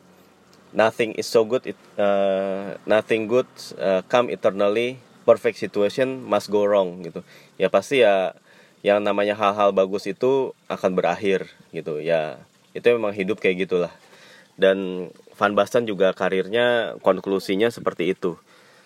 nothing 0.71 1.19
is 1.19 1.27
so 1.27 1.43
good 1.43 1.67
it, 1.67 1.79
uh, 1.99 2.79
nothing 2.87 3.27
good 3.27 3.51
uh, 3.83 4.07
come 4.07 4.31
eternally 4.31 5.03
perfect 5.27 5.59
situation 5.59 6.23
must 6.23 6.55
go 6.55 6.63
wrong 6.63 7.03
gitu. 7.03 7.27
Ya 7.59 7.67
pasti 7.67 8.07
ya 8.07 8.39
yang 8.87 9.03
namanya 9.03 9.35
hal-hal 9.35 9.75
bagus 9.75 10.07
itu 10.07 10.55
akan 10.71 10.95
berakhir 10.95 11.51
gitu 11.75 11.99
ya. 11.99 12.39
Itu 12.71 12.95
memang 12.95 13.11
hidup 13.19 13.43
kayak 13.43 13.67
gitulah. 13.67 13.91
Dan 14.55 15.11
Van 15.35 15.59
Basten 15.59 15.91
juga 15.91 16.15
karirnya 16.15 16.95
konklusinya 17.03 17.67
seperti 17.67 18.15
itu. 18.15 18.39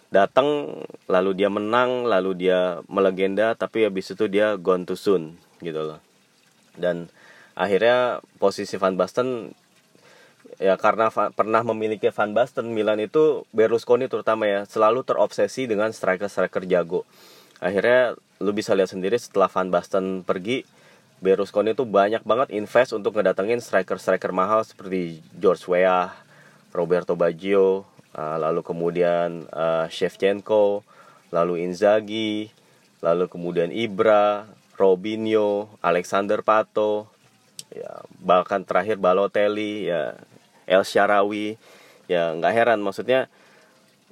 Datang 0.08 0.80
lalu 1.04 1.36
dia 1.36 1.52
menang 1.52 2.08
lalu 2.08 2.32
dia 2.48 2.80
melegenda 2.88 3.52
tapi 3.52 3.84
habis 3.84 4.08
itu 4.08 4.24
dia 4.24 4.56
gone 4.56 4.88
too 4.88 4.96
soon 4.96 5.36
gitu 5.60 5.84
loh. 5.84 6.00
Dan 6.80 7.12
akhirnya 7.52 8.24
posisi 8.40 8.80
Van 8.80 8.96
Basten 8.96 9.52
ya 10.56 10.80
karena 10.80 11.12
pernah 11.12 11.60
memiliki 11.60 12.08
Van 12.08 12.32
Basten 12.32 12.72
Milan 12.72 13.04
itu 13.04 13.44
Berlusconi 13.52 14.08
terutama 14.08 14.48
ya 14.48 14.64
selalu 14.64 15.04
terobsesi 15.04 15.68
dengan 15.68 15.92
striker-striker 15.92 16.64
jago 16.64 17.04
akhirnya 17.60 18.16
lu 18.40 18.50
bisa 18.56 18.72
lihat 18.72 18.90
sendiri 18.90 19.20
setelah 19.20 19.46
Van 19.52 19.68
Basten 19.68 20.24
pergi 20.24 20.64
Berlusconi 21.20 21.76
itu 21.76 21.84
banyak 21.84 22.24
banget 22.24 22.48
invest 22.56 22.96
untuk 22.96 23.12
ngedatengin 23.12 23.60
striker-striker 23.60 24.32
mahal 24.32 24.64
seperti 24.64 25.20
George 25.36 25.68
Weah, 25.68 26.16
Roberto 26.72 27.12
Baggio, 27.12 27.84
uh, 28.16 28.36
lalu 28.40 28.64
kemudian 28.64 29.44
uh, 29.52 29.84
Shevchenko, 29.92 30.80
lalu 31.28 31.60
Inzaghi, 31.68 32.48
lalu 33.04 33.28
kemudian 33.28 33.68
Ibra, 33.68 34.48
Robinho, 34.80 35.68
Alexander 35.84 36.40
Pato, 36.40 37.04
ya 37.68 38.00
bahkan 38.16 38.64
terakhir 38.64 38.96
Balotelli, 38.96 39.92
ya 39.92 40.16
El 40.64 40.88
Sharawi, 40.88 41.60
ya 42.08 42.32
nggak 42.32 42.54
heran 42.56 42.80
maksudnya 42.80 43.28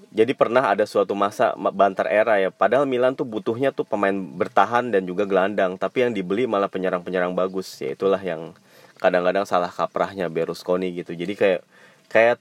jadi 0.09 0.33
pernah 0.33 0.73
ada 0.73 0.89
suatu 0.89 1.13
masa 1.13 1.53
bantar 1.57 2.09
era 2.09 2.41
ya. 2.41 2.49
Padahal 2.49 2.89
Milan 2.89 3.13
tuh 3.13 3.29
butuhnya 3.29 3.77
tuh 3.77 3.85
pemain 3.85 4.17
bertahan 4.17 4.89
dan 4.89 5.05
juga 5.05 5.29
gelandang. 5.29 5.77
Tapi 5.77 6.09
yang 6.09 6.17
dibeli 6.17 6.49
malah 6.49 6.73
penyerang-penyerang 6.73 7.37
bagus. 7.37 7.69
Ya 7.77 7.93
itulah 7.93 8.21
yang 8.21 8.57
kadang-kadang 8.97 9.45
salah 9.45 9.69
kaprahnya 9.69 10.33
Berlusconi 10.33 10.97
gitu. 10.97 11.13
Jadi 11.13 11.37
kayak 11.37 11.61
kayak 12.09 12.41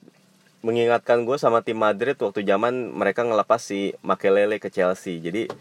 mengingatkan 0.64 1.28
gue 1.28 1.36
sama 1.36 1.60
tim 1.60 1.76
Madrid 1.76 2.16
waktu 2.16 2.48
zaman 2.48 2.96
mereka 2.96 3.28
ngelepas 3.28 3.60
si 3.60 3.92
Makelele 4.00 4.64
ke 4.64 4.72
Chelsea. 4.72 5.20
Jadi 5.20 5.52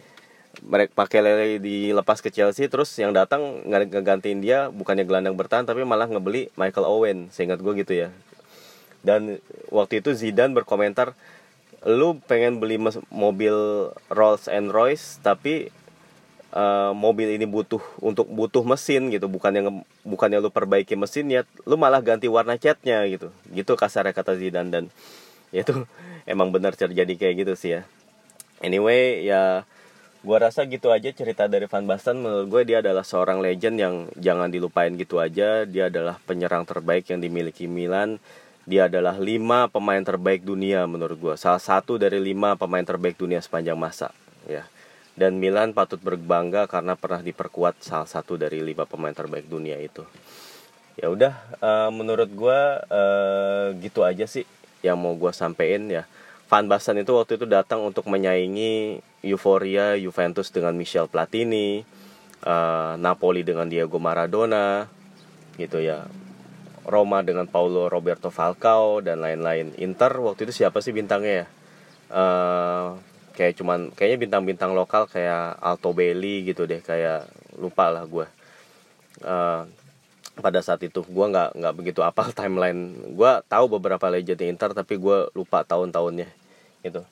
mereka 0.62 0.94
pakai 0.94 1.20
lele 1.20 1.58
dilepas 1.60 2.22
ke 2.22 2.32
Chelsea 2.32 2.70
terus 2.70 2.88
yang 2.96 3.12
datang 3.12 3.66
ngegantiin 3.66 4.40
dia 4.40 4.72
bukannya 4.72 5.04
gelandang 5.04 5.36
bertahan 5.36 5.68
tapi 5.68 5.82
malah 5.82 6.06
ngebeli 6.06 6.54
Michael 6.54 6.86
Owen. 6.86 7.18
Seingat 7.34 7.58
gue 7.58 7.82
gitu 7.82 8.06
ya. 8.06 8.14
Dan 9.02 9.42
waktu 9.74 10.02
itu 10.02 10.14
Zidane 10.14 10.54
berkomentar 10.54 11.18
lu 11.86 12.18
pengen 12.26 12.58
beli 12.58 12.82
mobil 13.14 13.54
Rolls 14.10 14.50
and 14.50 14.74
Royce 14.74 15.22
tapi 15.22 15.70
uh, 16.50 16.90
mobil 16.90 17.38
ini 17.38 17.46
butuh 17.46 17.78
untuk 18.02 18.26
butuh 18.26 18.66
mesin 18.66 19.06
gitu. 19.14 19.30
Bukan 19.30 19.54
yang 19.54 19.66
bukannya 20.02 20.42
lu 20.42 20.50
perbaiki 20.50 20.98
mesinnya 20.98 21.46
lu 21.62 21.78
malah 21.78 22.02
ganti 22.02 22.26
warna 22.26 22.58
catnya 22.58 23.06
gitu. 23.06 23.30
Gitu 23.54 23.72
kasarnya 23.78 24.10
kata 24.10 24.34
Zidane 24.34 24.70
dan 24.74 24.84
ya 25.54 25.62
itu 25.62 25.86
emang 26.32 26.50
benar 26.50 26.74
terjadi 26.74 27.14
kayak 27.14 27.46
gitu 27.46 27.54
sih 27.54 27.70
ya. 27.78 27.82
Anyway 28.58 29.22
ya 29.22 29.62
gua 30.26 30.42
rasa 30.42 30.66
gitu 30.66 30.90
aja 30.90 31.06
cerita 31.14 31.46
dari 31.46 31.70
Van 31.70 31.86
Basten. 31.86 32.18
Menurut 32.18 32.50
gue 32.50 32.62
dia 32.66 32.82
adalah 32.82 33.06
seorang 33.06 33.38
legend 33.38 33.78
yang 33.78 33.94
jangan 34.18 34.50
dilupain 34.50 34.90
gitu 34.98 35.22
aja. 35.22 35.62
Dia 35.62 35.86
adalah 35.86 36.18
penyerang 36.26 36.66
terbaik 36.66 37.06
yang 37.14 37.22
dimiliki 37.22 37.70
Milan 37.70 38.18
dia 38.66 38.90
adalah 38.90 39.14
lima 39.14 39.70
pemain 39.70 40.02
terbaik 40.02 40.42
dunia 40.42 40.82
menurut 40.90 41.14
gue 41.14 41.34
salah 41.38 41.62
satu 41.62 42.02
dari 42.02 42.18
lima 42.18 42.58
pemain 42.58 42.82
terbaik 42.82 43.14
dunia 43.14 43.38
sepanjang 43.38 43.78
masa 43.78 44.10
ya. 44.50 44.66
Dan 45.16 45.40
Milan 45.40 45.72
patut 45.72 45.96
berbangga 45.96 46.68
karena 46.68 46.92
pernah 46.92 47.24
diperkuat 47.24 47.80
salah 47.80 48.04
satu 48.04 48.36
dari 48.36 48.60
lima 48.60 48.84
pemain 48.84 49.16
terbaik 49.16 49.48
dunia 49.48 49.80
itu. 49.80 50.04
Ya 51.00 51.08
udah 51.08 51.32
uh, 51.62 51.88
menurut 51.88 52.28
gue 52.28 52.60
uh, 52.92 53.72
gitu 53.80 54.04
aja 54.04 54.28
sih 54.28 54.44
yang 54.84 55.00
mau 55.00 55.16
gue 55.16 55.32
sampein 55.32 55.88
ya. 55.88 56.04
Van 56.46 56.68
Basten 56.68 57.00
itu 57.00 57.16
waktu 57.16 57.40
itu 57.40 57.46
datang 57.48 57.80
untuk 57.82 58.06
menyaingi 58.06 59.00
euforia 59.24 59.96
Juventus 59.96 60.52
dengan 60.52 60.76
Michel 60.76 61.08
Platini 61.08 61.82
uh, 62.44 62.94
Napoli 63.00 63.42
dengan 63.42 63.66
Diego 63.66 63.98
Maradona 63.98 64.86
gitu 65.56 65.80
ya 65.80 66.04
Roma 66.86 67.26
dengan 67.26 67.50
Paulo 67.50 67.90
Roberto 67.90 68.30
Falcao 68.30 69.02
dan 69.02 69.18
lain-lain. 69.18 69.74
Inter 69.82 70.14
waktu 70.22 70.46
itu 70.46 70.62
siapa 70.62 70.78
sih 70.78 70.94
bintangnya 70.94 71.44
ya? 71.44 71.46
Uh, 72.06 72.86
kayak 73.34 73.58
cuman 73.58 73.90
kayaknya 73.92 74.18
bintang-bintang 74.22 74.72
lokal 74.72 75.10
kayak 75.10 75.58
Alto 75.58 75.90
Belli 75.90 76.46
gitu 76.46 76.64
deh 76.64 76.78
kayak 76.78 77.26
lupa 77.58 77.90
lah 77.90 78.06
gue. 78.06 78.26
Uh, 79.26 79.66
pada 80.36 80.60
saat 80.60 80.84
itu 80.84 81.00
gue 81.00 81.26
nggak 81.26 81.56
nggak 81.56 81.74
begitu 81.74 82.00
apal 82.04 82.28
timeline 82.36 82.92
gue 83.16 83.32
tahu 83.48 83.64
beberapa 83.80 84.06
legend 84.12 84.44
Inter 84.44 84.76
tapi 84.76 85.00
gue 85.00 85.32
lupa 85.32 85.64
tahun-tahunnya 85.64 86.28
gitu 86.84 87.02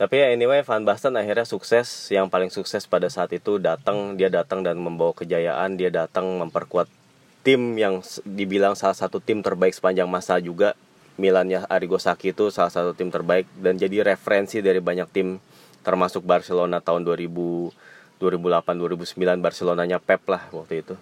tapi 0.00 0.18
ya 0.18 0.32
anyway 0.32 0.64
Van 0.64 0.82
Basten 0.82 1.14
akhirnya 1.14 1.44
sukses 1.44 2.08
yang 2.08 2.32
paling 2.32 2.48
sukses 2.48 2.88
pada 2.88 3.12
saat 3.12 3.30
itu 3.36 3.60
datang 3.60 4.16
dia 4.16 4.32
datang 4.32 4.64
dan 4.64 4.80
membawa 4.80 5.12
kejayaan 5.12 5.76
dia 5.76 5.92
datang 5.92 6.40
memperkuat 6.40 6.88
tim 7.42 7.74
yang 7.74 8.00
dibilang 8.22 8.78
salah 8.78 8.94
satu 8.94 9.18
tim 9.18 9.42
terbaik 9.42 9.74
sepanjang 9.74 10.06
masa 10.06 10.38
juga. 10.38 10.78
Milannya 11.20 11.68
Arrigo 11.68 12.00
Sacchi 12.00 12.32
itu 12.32 12.48
salah 12.48 12.72
satu 12.72 12.96
tim 12.96 13.12
terbaik 13.12 13.44
dan 13.60 13.76
jadi 13.76 14.00
referensi 14.00 14.64
dari 14.64 14.80
banyak 14.80 15.08
tim 15.12 15.36
termasuk 15.84 16.24
Barcelona 16.24 16.80
tahun 16.80 17.04
2000 17.04 17.92
2008 18.22 19.18
2009 19.18 19.18
Barcelonanya 19.42 19.98
Pep 19.98 20.22
lah 20.30 20.46
waktu 20.54 20.86
itu. 20.86 20.94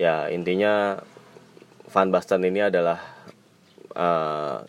Ya 0.00 0.32
intinya 0.32 1.04
Van 1.92 2.08
Basten 2.08 2.42
ini 2.48 2.64
adalah 2.64 2.98
uh, 3.92 4.64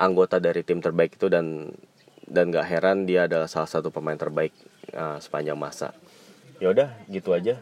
anggota 0.00 0.40
dari 0.40 0.64
tim 0.64 0.80
terbaik 0.80 1.20
itu 1.20 1.28
dan 1.28 1.76
dan 2.24 2.48
gak 2.48 2.66
heran 2.66 3.04
dia 3.04 3.28
adalah 3.28 3.46
salah 3.46 3.68
satu 3.68 3.92
pemain 3.92 4.16
terbaik 4.16 4.56
uh, 4.96 5.20
sepanjang 5.20 5.60
masa. 5.60 5.92
Ya 6.56 6.72
udah 6.72 6.96
gitu 7.12 7.36
aja 7.36 7.60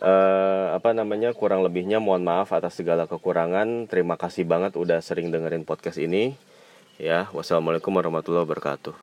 uh, 0.00 0.74
apa 0.74 0.94
namanya 0.94 1.34
kurang 1.34 1.66
lebihnya 1.66 1.98
mohon 1.98 2.22
maaf 2.22 2.54
atas 2.54 2.78
segala 2.78 3.04
kekurangan. 3.10 3.90
Terima 3.90 4.14
kasih 4.14 4.46
banget 4.46 4.78
udah 4.78 5.02
sering 5.02 5.28
dengerin 5.34 5.66
podcast 5.66 5.98
ini. 6.00 6.34
Ya 6.98 7.30
wassalamualaikum 7.30 7.94
warahmatullahi 7.94 8.42
wabarakatuh 8.46 8.94